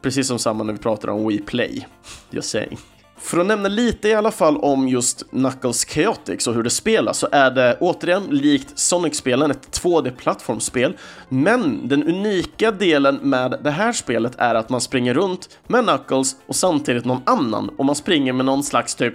precis 0.02 0.26
som 0.26 0.38
samma 0.38 0.64
när 0.64 0.72
vi 0.72 0.78
pratar 0.78 1.08
om 1.08 1.28
Wii 1.28 1.38
Play. 1.38 1.86
Just 2.30 2.50
saying. 2.50 2.78
För 3.22 3.38
att 3.38 3.46
nämna 3.46 3.68
lite 3.68 4.08
i 4.08 4.14
alla 4.14 4.30
fall 4.30 4.56
om 4.56 4.88
just 4.88 5.30
Knuckles 5.30 5.84
Chaotix 5.84 6.46
och 6.46 6.54
hur 6.54 6.62
det 6.62 6.70
spelas 6.70 7.18
så 7.18 7.28
är 7.32 7.50
det 7.50 7.76
återigen 7.80 8.24
likt 8.24 8.78
Sonic-spelen 8.78 9.50
ett 9.50 9.80
2D-plattformsspel. 9.82 10.96
Men 11.28 11.88
den 11.88 12.04
unika 12.08 12.70
delen 12.70 13.18
med 13.22 13.60
det 13.64 13.70
här 13.70 13.92
spelet 13.92 14.32
är 14.38 14.54
att 14.54 14.68
man 14.68 14.80
springer 14.80 15.14
runt 15.14 15.58
med 15.66 15.84
Knuckles 15.84 16.36
och 16.46 16.56
samtidigt 16.56 17.04
någon 17.04 17.22
annan 17.26 17.68
och 17.68 17.84
man 17.84 17.94
springer 17.94 18.32
med 18.32 18.46
någon 18.46 18.62
slags 18.62 18.94
typ 18.94 19.14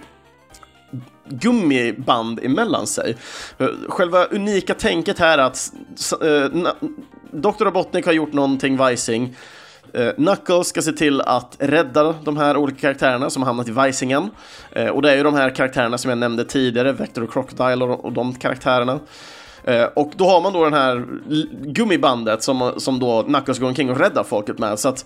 gummiband 1.28 2.40
emellan 2.42 2.86
sig. 2.86 3.16
Själva 3.88 4.24
unika 4.24 4.74
tänket 4.74 5.18
här 5.18 5.38
är 5.38 5.42
att 5.42 5.72
eh, 6.22 6.72
Dr. 7.32 7.64
Robotnik 7.64 8.06
har 8.06 8.12
gjort 8.12 8.32
någonting 8.32 8.76
vajsing 8.76 9.36
Eh, 9.92 10.12
Knuckles 10.12 10.68
ska 10.68 10.82
se 10.82 10.92
till 10.92 11.20
att 11.20 11.56
rädda 11.58 12.14
de 12.24 12.36
här 12.36 12.56
olika 12.56 12.78
karaktärerna 12.80 13.30
som 13.30 13.42
har 13.42 13.46
hamnat 13.46 13.68
i 13.68 13.70
vajsingen. 13.70 14.30
Eh, 14.72 14.88
och 14.88 15.02
det 15.02 15.12
är 15.12 15.16
ju 15.16 15.22
de 15.22 15.34
här 15.34 15.50
karaktärerna 15.50 15.98
som 15.98 16.08
jag 16.08 16.18
nämnde 16.18 16.44
tidigare, 16.44 16.92
Vector 16.92 17.22
och 17.22 17.32
Crocodile 17.32 17.84
och, 17.84 18.04
och 18.04 18.12
de 18.12 18.34
karaktärerna. 18.34 19.00
Eh, 19.64 19.84
och 19.84 20.12
då 20.16 20.28
har 20.28 20.40
man 20.40 20.52
då 20.52 20.64
den 20.64 20.74
här 20.74 21.06
gummibandet 21.62 22.42
som, 22.42 22.72
som 22.76 22.98
då 22.98 23.22
Knuckles 23.22 23.58
går 23.58 23.68
omkring 23.68 23.90
och 23.90 23.98
räddar 23.98 24.24
folket 24.24 24.58
med. 24.58 24.78
Så 24.78 24.88
att 24.88 25.04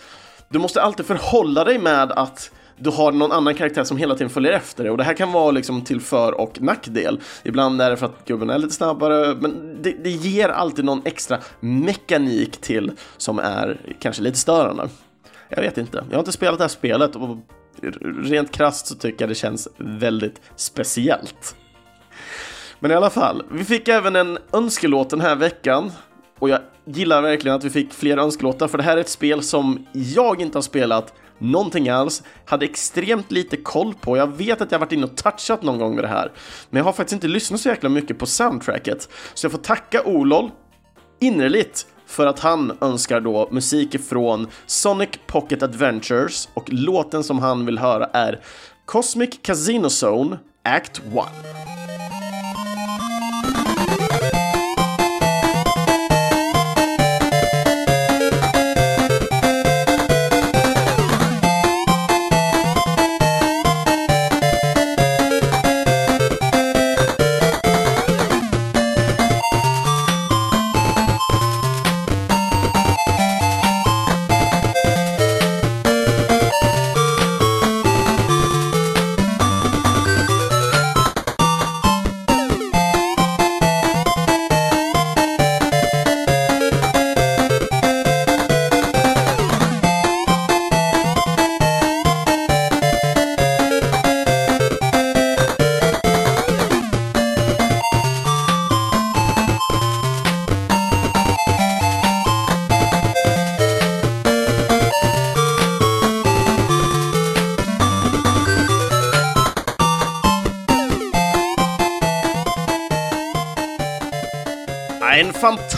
du 0.49 0.59
måste 0.59 0.83
alltid 0.83 1.07
förhålla 1.07 1.65
dig 1.65 1.79
med 1.79 2.13
att 2.13 2.51
du 2.83 2.91
har 2.91 3.13
någon 3.13 3.33
annan 3.33 3.55
karaktär 3.55 3.85
som 3.85 3.97
hela 3.97 4.15
tiden 4.15 4.31
följer 4.31 4.53
efter 4.53 4.83
dig 4.83 4.91
och 4.91 4.99
det 4.99 5.05
här 5.05 5.15
kan 5.15 5.33
vara 5.33 5.51
liksom 5.51 5.85
till 5.85 6.01
för 6.01 6.41
och 6.41 6.61
nackdel. 6.61 7.21
Ibland 7.43 7.83
är 7.83 7.91
det 7.91 7.97
för 7.97 8.07
att 8.07 8.25
gubben 8.25 8.51
är 8.51 8.59
lite 8.59 8.75
snabbare, 8.75 9.37
men 9.41 9.83
det, 9.83 9.91
det 10.05 10.11
ger 10.11 10.49
alltid 10.49 10.85
någon 10.85 11.03
extra 11.05 11.39
mekanik 11.61 12.61
till 12.61 12.93
som 13.17 13.39
är 13.39 13.81
kanske 14.01 14.23
lite 14.23 14.39
störande. 14.39 14.89
Jag 15.49 15.63
vet 15.63 15.79
inte, 15.79 16.05
jag 16.09 16.17
har 16.17 16.21
inte 16.21 16.33
spelat 16.33 16.59
det 16.59 16.65
här 16.65 16.69
spelet 16.69 17.17
och 17.17 17.37
rent 18.23 18.51
krasst 18.53 18.87
så 18.87 18.95
tycker 18.95 19.23
jag 19.23 19.31
det 19.31 19.35
känns 19.35 19.69
väldigt 19.77 20.41
speciellt. 20.57 21.57
Men 22.79 22.91
i 22.91 22.95
alla 22.95 23.11
fall, 23.11 23.43
vi 23.53 23.65
fick 23.65 23.89
även 23.89 24.17
en 24.17 24.39
önskelåt 24.53 25.11
den 25.11 25.21
här 25.21 25.37
veckan 25.37 25.93
och 26.39 26.49
jag 26.49 26.61
gillar 26.85 27.23
verkligen 27.23 27.57
att 27.57 27.65
vi 27.65 27.71
fick 27.71 27.93
fler 27.93 28.17
önskelåtar 28.17 28.69
för 28.69 28.79
det 28.79 28.85
här 28.85 28.97
är 28.97 29.01
ett 29.01 29.09
spel 29.09 29.43
som 29.43 29.87
jag 29.93 30.41
inte 30.41 30.59
har 30.59 30.63
spelat 30.63 31.15
någonting 31.43 31.89
alls, 31.89 32.23
hade 32.45 32.65
extremt 32.65 33.33
lite 33.33 33.57
koll 33.57 33.95
på. 33.95 34.17
Jag 34.17 34.37
vet 34.37 34.61
att 34.61 34.73
jag 34.73 34.79
varit 34.79 34.93
inne 34.93 35.07
och 35.07 35.17
touchat 35.17 35.63
någon 35.63 35.79
gång 35.79 35.95
med 35.95 36.05
det 36.05 36.09
här, 36.09 36.33
men 36.71 36.79
jag 36.79 36.85
har 36.85 36.93
faktiskt 36.93 37.13
inte 37.13 37.29
lyssnat 37.29 37.61
så 37.61 37.69
jäkla 37.69 37.89
mycket 37.89 38.19
på 38.19 38.27
soundtracket. 38.27 39.09
Så 39.35 39.45
jag 39.45 39.53
får 39.53 39.59
tacka 39.59 40.03
Olol 40.05 40.51
innerligt 41.21 41.87
för 42.07 42.27
att 42.27 42.41
han 42.41 42.79
önskar 42.81 43.21
då 43.21 43.49
musik 43.51 43.95
ifrån 43.95 44.47
Sonic 44.67 45.11
Pocket 45.27 45.63
Adventures 45.63 46.49
och 46.55 46.73
låten 46.73 47.25
som 47.25 47.39
han 47.39 47.67
vill 47.67 47.79
höra 47.79 48.07
är 48.13 48.41
Cosmic 48.85 49.39
Casino 49.43 49.89
Zone 49.89 50.39
Act 50.65 50.99
1. 50.99 51.72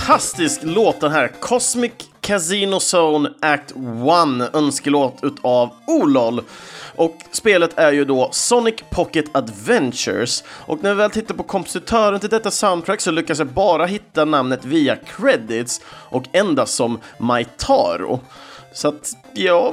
Fantastisk 0.04 0.60
låt 0.64 1.00
den 1.00 1.12
här. 1.12 1.28
Cosmic 1.40 1.92
Casino 2.20 2.78
Zone 2.94 3.30
Act 3.40 3.70
1, 3.70 4.54
önskelåt 4.54 5.18
utav 5.22 5.70
Olol. 5.86 6.40
Och 6.96 7.18
spelet 7.30 7.78
är 7.78 7.92
ju 7.92 8.04
då 8.04 8.28
Sonic 8.32 8.74
Pocket 8.90 9.24
Adventures. 9.36 10.44
Och 10.66 10.82
när 10.82 10.94
vi 10.94 10.96
väl 10.96 11.10
tittar 11.10 11.34
på 11.34 11.42
kompositören 11.42 12.20
till 12.20 12.28
detta 12.28 12.50
soundtrack 12.50 13.00
så 13.00 13.10
lyckas 13.10 13.38
jag 13.38 13.48
bara 13.48 13.86
hitta 13.86 14.24
namnet 14.24 14.64
via 14.64 14.96
credits 14.96 15.80
och 15.88 16.24
endast 16.32 16.74
som 16.74 16.98
Maitaro. 17.18 18.20
Så 18.72 18.88
att 18.88 19.12
jag 19.34 19.72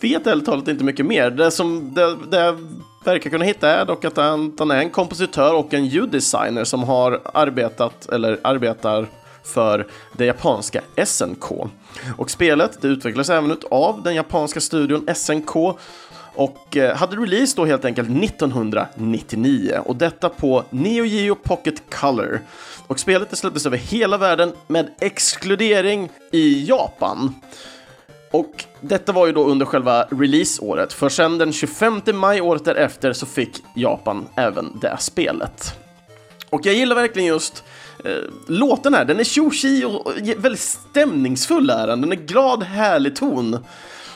vet 0.00 0.26
ärligt 0.26 0.46
talat 0.46 0.68
inte 0.68 0.84
mycket 0.84 1.06
mer. 1.06 1.30
Det 1.30 1.50
som 1.50 1.94
det, 1.94 2.16
det 2.30 2.56
verkar 3.04 3.30
kunna 3.30 3.44
hitta 3.44 3.68
är 3.68 3.84
dock 3.84 4.04
att 4.04 4.16
han, 4.16 4.56
han 4.58 4.70
är 4.70 4.78
en 4.78 4.90
kompositör 4.90 5.54
och 5.54 5.74
en 5.74 5.86
ljuddesigner 5.86 6.64
som 6.64 6.82
har 6.82 7.20
arbetat, 7.34 8.08
eller 8.08 8.40
arbetar 8.42 9.06
för 9.44 9.86
det 10.16 10.24
japanska 10.24 10.80
SNK. 11.06 11.50
Och 12.18 12.30
spelet 12.30 12.82
det 12.82 12.88
utvecklades 12.88 13.30
även 13.30 13.56
av 13.70 14.02
den 14.02 14.14
japanska 14.14 14.60
studion 14.60 15.14
SNK 15.14 15.56
och 16.34 16.76
eh, 16.76 16.96
hade 16.96 17.16
release 17.16 17.56
då 17.56 17.64
helt 17.64 17.84
enkelt 17.84 18.24
1999 18.24 19.78
och 19.84 19.96
detta 19.96 20.28
på 20.28 20.64
Neo 20.70 21.04
Geo 21.04 21.34
Pocket 21.34 21.82
Color. 21.90 22.40
Och 22.86 23.00
spelet 23.00 23.30
det 23.30 23.36
släpptes 23.36 23.66
över 23.66 23.76
hela 23.76 24.16
världen 24.16 24.52
med 24.66 24.90
exkludering 25.00 26.10
i 26.30 26.64
Japan. 26.68 27.34
Och 28.30 28.64
detta 28.80 29.12
var 29.12 29.26
ju 29.26 29.32
då 29.32 29.44
under 29.44 29.66
själva 29.66 30.02
releaseåret, 30.10 30.92
för 30.92 31.08
sen 31.08 31.38
den 31.38 31.52
25 31.52 32.00
maj 32.14 32.40
året 32.40 32.64
därefter 32.64 33.12
så 33.12 33.26
fick 33.26 33.64
Japan 33.74 34.26
även 34.36 34.78
det 34.80 34.96
spelet. 35.00 35.74
Och 36.50 36.66
jag 36.66 36.74
gillar 36.74 36.96
verkligen 36.96 37.28
just 37.28 37.64
Eh, 38.04 38.30
låten 38.46 38.94
här, 38.94 39.04
den 39.04 39.20
är 39.20 39.24
tjo 39.24 39.50
och 39.98 40.12
väldigt 40.36 40.60
stämningsfull 40.60 41.70
är 41.70 41.86
den, 41.86 42.00
den 42.00 42.12
är 42.12 42.16
glad, 42.16 42.62
härlig 42.62 43.16
ton. 43.16 43.58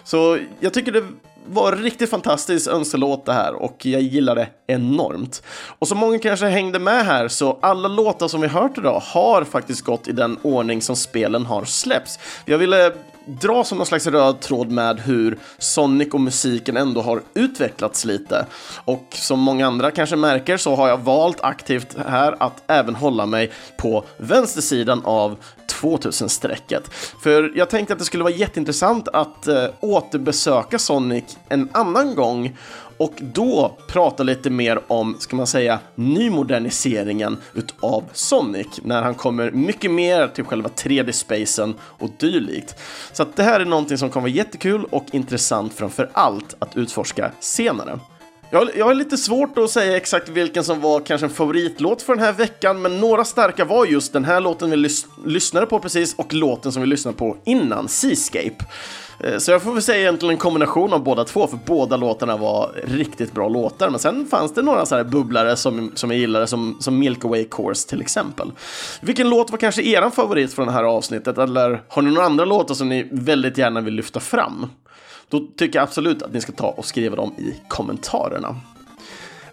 Så 0.05 0.39
jag 0.61 0.73
tycker 0.73 0.93
det 0.93 1.05
var 1.49 1.73
riktigt 1.73 2.11
fantastisk 2.11 2.71
önskelåt 2.71 3.27
det 3.27 3.33
här 3.33 3.55
och 3.55 3.87
jag 3.87 4.03
gillar 4.03 4.35
det 4.35 4.49
enormt. 4.67 5.43
Och 5.79 5.89
som 5.89 5.99
många 5.99 6.19
kanske 6.19 6.47
hängde 6.47 6.79
med 6.79 7.07
här 7.07 7.29
så 7.29 7.59
alla 7.63 7.89
låtar 7.89 8.29
som 8.29 8.41
vi 8.41 8.49
hört 8.49 8.79
idag 8.79 9.01
har 9.01 9.45
faktiskt 9.45 9.81
gått 9.81 10.09
i 10.09 10.13
den 10.13 10.39
ordning 10.43 10.83
som 10.83 10.97
spelen 10.97 11.47
har 11.47 11.65
släppts. 11.65 12.19
Jag 12.45 12.59
ville 12.59 12.93
dra 13.27 13.65
som 13.65 13.79
någon 13.79 13.87
slags 13.87 14.07
röd 14.07 14.41
tråd 14.41 14.71
med 14.71 15.01
hur 15.01 15.39
Sonic 15.59 16.09
och 16.15 16.21
musiken 16.21 16.77
ändå 16.77 17.03
har 17.03 17.23
utvecklats 17.35 18.05
lite. 18.05 18.47
Och 18.85 19.07
som 19.11 19.41
många 19.41 19.67
andra 19.67 19.91
kanske 19.91 20.17
märker 20.17 20.57
så 20.57 20.75
har 20.75 20.89
jag 20.89 20.99
valt 20.99 21.41
aktivt 21.41 21.97
här 22.09 22.37
att 22.39 22.63
även 22.67 22.95
hålla 22.95 23.27
mig 23.27 23.53
på 23.77 24.05
vänstersidan 24.17 25.03
av 25.05 25.37
2000-strecket. 25.83 26.91
För 27.23 27.53
jag 27.55 27.71
tänkte 27.71 27.93
att 27.93 27.99
det 27.99 28.05
skulle 28.05 28.25
vara 28.25 28.35
jätteintressant 28.35 29.09
att 29.09 29.47
eh, 29.47 29.65
återbesöka 29.81 30.79
Sonic 30.79 31.39
en 31.49 31.69
annan 31.73 32.15
gång 32.15 32.57
och 32.99 33.13
då 33.21 33.77
prata 33.89 34.23
lite 34.23 34.51
mer 34.51 34.81
om, 34.87 35.17
ska 35.19 35.37
man 35.37 35.47
säga, 35.47 35.79
nymoderniseringen 35.95 37.37
utav 37.55 38.05
Sonic 38.13 38.81
när 38.83 39.03
han 39.03 39.15
kommer 39.15 39.51
mycket 39.51 39.91
mer 39.91 40.29
till 40.29 40.45
själva 40.45 40.69
3D-spacen 40.69 41.75
och 41.81 42.11
dylikt. 42.19 42.75
Så 43.13 43.23
att 43.23 43.37
det 43.37 43.43
här 43.43 43.61
är 43.61 43.65
någonting 43.65 43.99
som 43.99 44.11
kommer 44.11 44.29
vara 44.29 44.37
jättekul 44.37 44.85
och 44.91 45.05
intressant 45.13 45.75
framför 45.75 46.11
allt 46.13 46.57
att 46.59 46.77
utforska 46.77 47.31
senare. 47.41 47.99
Jag, 48.51 48.71
jag 48.77 48.87
har 48.87 48.95
lite 48.95 49.17
svårt 49.17 49.59
att 49.59 49.71
säga 49.71 49.97
exakt 49.97 50.29
vilken 50.29 50.65
som 50.65 50.81
var 50.81 51.01
kanske 51.01 51.27
en 51.27 51.31
favoritlåt 51.31 52.03
för 52.03 52.15
den 52.15 52.25
här 52.25 52.33
veckan, 52.33 52.83
men 52.83 53.01
några 53.01 53.25
starka 53.25 53.65
var 53.65 53.87
just 53.87 54.13
den 54.13 54.25
här 54.25 54.41
låten 54.41 54.71
vi 54.71 54.77
lys 54.77 55.07
lyssnade 55.25 55.67
på 55.67 55.79
precis 55.79 56.15
och 56.15 56.35
låten 56.35 56.73
som 56.73 56.83
vi 56.83 56.89
lyssnade 56.89 57.17
på 57.17 57.37
innan, 57.45 57.89
Seascape. 57.89 58.65
Eh, 59.21 59.39
så 59.39 59.51
jag 59.51 59.63
får 59.63 59.73
väl 59.73 59.83
säga 59.83 60.01
egentligen 60.01 60.31
en 60.31 60.39
kombination 60.39 60.93
av 60.93 61.03
båda 61.03 61.25
två, 61.25 61.47
för 61.47 61.59
båda 61.67 61.97
låtarna 61.97 62.37
var 62.37 62.71
riktigt 62.85 63.33
bra 63.33 63.49
låtar. 63.49 63.91
Men 63.91 64.01
sen 64.01 64.27
fanns 64.27 64.55
det 64.55 64.63
några 64.63 64.87
så 64.87 64.97
här 64.97 65.05
bubblare 65.05 65.57
som, 65.57 65.93
som 65.95 66.11
jag 66.11 66.21
gillade, 66.21 66.47
som, 66.47 66.77
som 66.81 66.99
Milky 66.99 67.45
Course 67.51 67.89
till 67.89 68.01
exempel. 68.01 68.53
Vilken 69.01 69.29
låt 69.29 69.51
var 69.51 69.59
kanske 69.59 69.83
er 69.83 70.11
favorit 70.11 70.55
från 70.55 70.67
det 70.67 70.73
här 70.73 70.85
avsnittet? 70.85 71.39
Eller 71.39 71.83
har 71.89 72.03
ni 72.03 72.11
några 72.11 72.27
andra 72.27 72.45
låtar 72.45 72.75
som 72.75 72.89
ni 72.89 73.09
väldigt 73.13 73.59
gärna 73.59 73.81
vill 73.81 73.95
lyfta 73.95 74.21
fram? 74.21 74.67
Då 75.29 75.47
tycker 75.57 75.79
jag 75.79 75.83
absolut 75.83 76.23
att 76.23 76.33
ni 76.33 76.41
ska 76.41 76.53
ta 76.53 76.69
och 76.69 76.85
skriva 76.85 77.17
dem 77.17 77.35
i 77.39 77.55
kommentarerna. 77.69 78.57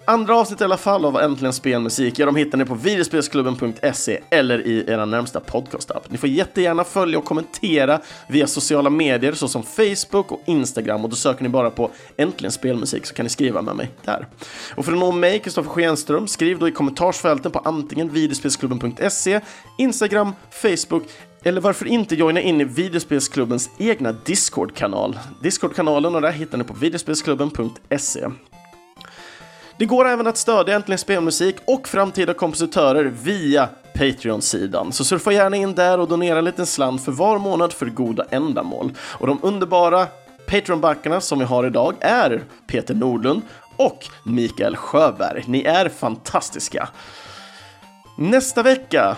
Andra 0.06 0.36
avsnitt 0.36 0.62
i 0.62 0.64
alla 0.64 0.78
fall 0.78 1.06
av 1.06 1.20
Äntligen 1.20 1.54
Spelmusik, 1.54 2.20
ja, 2.20 2.26
de 2.26 2.36
hittar 2.36 2.58
ni 2.58 2.66
på 2.66 2.76
videospelsklubben.se 2.76 4.20
eller 4.30 4.68
i 4.68 4.86
era 4.88 5.06
närmsta 5.06 5.40
podcastapp. 5.40 6.12
Ni 6.12 6.18
får 6.18 6.30
jättegärna 6.30 6.84
följa 6.84 7.18
och 7.18 7.26
kommentera 7.26 8.02
via 8.28 8.48
sociala 8.48 8.90
medier 8.90 9.34
såsom 9.34 9.64
Facebook 9.64 10.32
och 10.32 10.42
Instagram 10.46 11.04
och 11.04 11.10
då 11.10 11.16
söker 11.16 11.44
ni 11.44 11.50
bara 11.50 11.70
på 11.70 11.92
Äntligen 12.18 12.52
Spelmusik 12.52 13.06
så 13.06 13.14
kan 13.14 13.24
ni 13.24 13.30
skriva 13.30 13.62
med 13.62 13.76
mig 13.76 13.90
där. 14.06 14.28
Och 14.76 14.86
för 14.86 14.92
att 14.92 15.00
nå 15.00 15.12
mig, 15.12 15.40
Kristoffer 15.40 15.70
Schenström, 15.70 16.28
skriv 16.28 16.60
då 16.60 16.68
i 16.68 16.72
kommentarsfälten 16.72 17.52
på 17.52 17.60
antingen 17.60 18.10
videospelsklubben.se, 18.10 19.42
Instagram, 19.78 20.34
Facebook 20.52 21.04
eller 21.44 21.62
varför 21.62 21.86
inte 21.86 22.16
joina 22.16 22.42
in 22.42 22.62
i 22.62 22.64
videospelsklubbens 22.64 23.70
egna 23.78 24.12
Discord-kanal? 24.12 25.20
Discord-kanalen 25.42 26.16
och 26.16 26.22
där 26.22 26.32
hittar 26.32 26.58
ni 26.58 26.64
på 26.64 26.74
videospelsklubben.se. 26.74 28.30
Det 29.78 29.86
går 29.86 30.08
även 30.08 30.28
att 30.28 30.38
stödja 30.38 30.76
Äntligen 30.76 30.98
Spelmusik 30.98 31.56
och 31.68 31.88
framtida 31.88 32.34
kompositörer 32.34 33.06
via 33.06 33.70
Patreon-sidan. 33.94 34.92
Så 34.92 35.04
surfa 35.04 35.32
gärna 35.32 35.56
in 35.56 35.76
där 35.76 36.00
och 36.00 36.08
donera 36.08 36.38
en 36.38 36.46
liten 36.46 36.66
slant 36.66 37.04
för 37.06 37.12
var 37.12 37.40
månad 37.40 37.74
för 37.74 37.86
goda 37.86 38.26
ändamål. 38.30 38.92
Och 39.00 39.28
de 39.28 39.40
underbara 39.42 40.08
Patreon-backarna 40.48 41.20
som 41.20 41.40
vi 41.40 41.46
har 41.46 41.66
idag 41.66 41.96
är 42.00 42.44
Peter 42.68 42.96
Nordlund 42.96 43.42
och 43.76 44.08
Mikael 44.26 44.76
Sjöberg. 44.76 45.44
Ni 45.48 45.64
är 45.64 45.90
fantastiska! 45.90 46.90
Nästa 48.18 48.64
vecka 48.64 49.18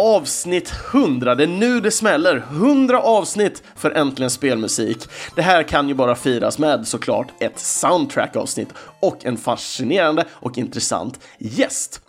Avsnitt 0.00 0.72
100, 0.92 1.34
det 1.34 1.42
är 1.42 1.46
nu 1.46 1.80
det 1.80 1.90
smäller. 1.90 2.36
100 2.36 3.00
avsnitt 3.00 3.62
för 3.76 3.90
Äntligen 3.90 4.30
Spelmusik. 4.30 5.08
Det 5.34 5.42
här 5.42 5.62
kan 5.62 5.88
ju 5.88 5.94
bara 5.94 6.14
firas 6.14 6.58
med 6.58 6.88
såklart 6.88 7.26
ett 7.40 7.58
soundtrack-avsnitt 7.58 8.68
och 9.00 9.24
en 9.24 9.36
fascinerande 9.36 10.24
och 10.30 10.58
intressant 10.58 11.20
gäst. 11.38 12.00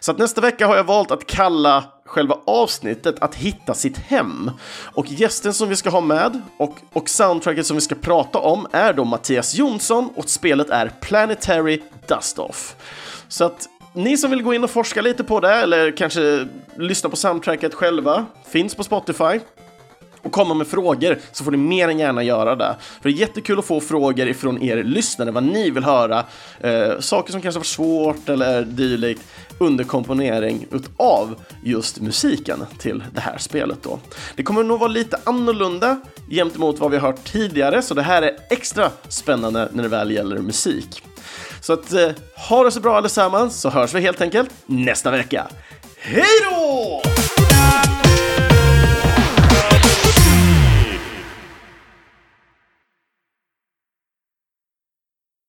Så 0.00 0.10
att 0.10 0.18
nästa 0.18 0.40
vecka 0.40 0.66
har 0.66 0.76
jag 0.76 0.84
valt 0.84 1.10
att 1.10 1.26
kalla 1.26 1.84
själva 2.04 2.38
avsnittet 2.46 3.22
att 3.22 3.34
hitta 3.34 3.74
sitt 3.74 3.98
hem. 3.98 4.50
Och 4.94 5.06
gästen 5.06 5.54
som 5.54 5.68
vi 5.68 5.76
ska 5.76 5.90
ha 5.90 6.00
med 6.00 6.40
och, 6.56 6.76
och 6.92 7.08
soundtracket 7.08 7.66
som 7.66 7.76
vi 7.76 7.80
ska 7.80 7.94
prata 7.94 8.38
om 8.38 8.66
är 8.72 8.92
då 8.92 9.04
Mattias 9.04 9.54
Jonsson 9.54 10.10
och 10.16 10.28
spelet 10.28 10.70
är 10.70 10.92
Planetary 11.00 11.82
Dust-Off. 12.08 12.76
Så 13.28 13.44
att 13.44 13.68
ni 13.92 14.16
som 14.16 14.30
vill 14.30 14.42
gå 14.42 14.54
in 14.54 14.64
och 14.64 14.70
forska 14.70 15.02
lite 15.02 15.24
på 15.24 15.40
det 15.40 15.54
eller 15.54 15.96
kanske 15.96 16.48
lyssna 16.76 17.10
på 17.10 17.16
soundtracket 17.16 17.74
själva 17.74 18.26
finns 18.46 18.74
på 18.74 18.84
Spotify 18.84 19.40
och 20.22 20.32
komma 20.32 20.54
med 20.54 20.66
frågor 20.66 21.18
så 21.32 21.44
får 21.44 21.50
ni 21.50 21.56
mer 21.56 21.88
än 21.88 21.98
gärna 21.98 22.22
göra 22.22 22.56
det. 22.56 22.76
För 23.02 23.08
det 23.08 23.14
är 23.14 23.18
jättekul 23.18 23.58
att 23.58 23.64
få 23.64 23.80
frågor 23.80 24.28
ifrån 24.28 24.62
er 24.62 24.84
lyssnare, 24.84 25.30
vad 25.30 25.42
ni 25.42 25.70
vill 25.70 25.84
höra, 25.84 26.24
eh, 26.60 26.98
saker 27.00 27.32
som 27.32 27.40
kanske 27.40 27.58
var 27.58 27.64
svårt 27.64 28.28
eller 28.28 28.62
dylikt 28.62 29.22
under 29.60 29.84
komponering 29.84 30.66
utav 30.70 31.34
just 31.64 32.00
musiken 32.00 32.66
till 32.78 33.04
det 33.12 33.20
här 33.20 33.38
spelet 33.38 33.78
då. 33.82 33.98
Det 34.36 34.42
kommer 34.42 34.62
nog 34.62 34.80
vara 34.80 34.88
lite 34.88 35.18
annorlunda 35.24 36.00
gentemot 36.30 36.78
vad 36.78 36.90
vi 36.90 36.96
har 36.96 37.06
hört 37.08 37.24
tidigare, 37.24 37.82
så 37.82 37.94
det 37.94 38.02
här 38.02 38.22
är 38.22 38.36
extra 38.50 38.90
spännande 39.08 39.68
när 39.72 39.82
det 39.82 39.88
väl 39.88 40.10
gäller 40.10 40.38
musik. 40.38 41.02
Så 41.60 41.72
att 41.72 41.92
eh, 41.92 42.08
ha 42.48 42.64
det 42.64 42.70
så 42.70 42.80
bra 42.80 42.96
allesammans 42.96 43.60
så 43.60 43.70
hörs 43.70 43.94
vi 43.94 44.00
helt 44.00 44.20
enkelt 44.20 44.50
nästa 44.66 45.10
vecka. 45.10 45.46
Hej 46.00 46.24
då! 46.50 47.02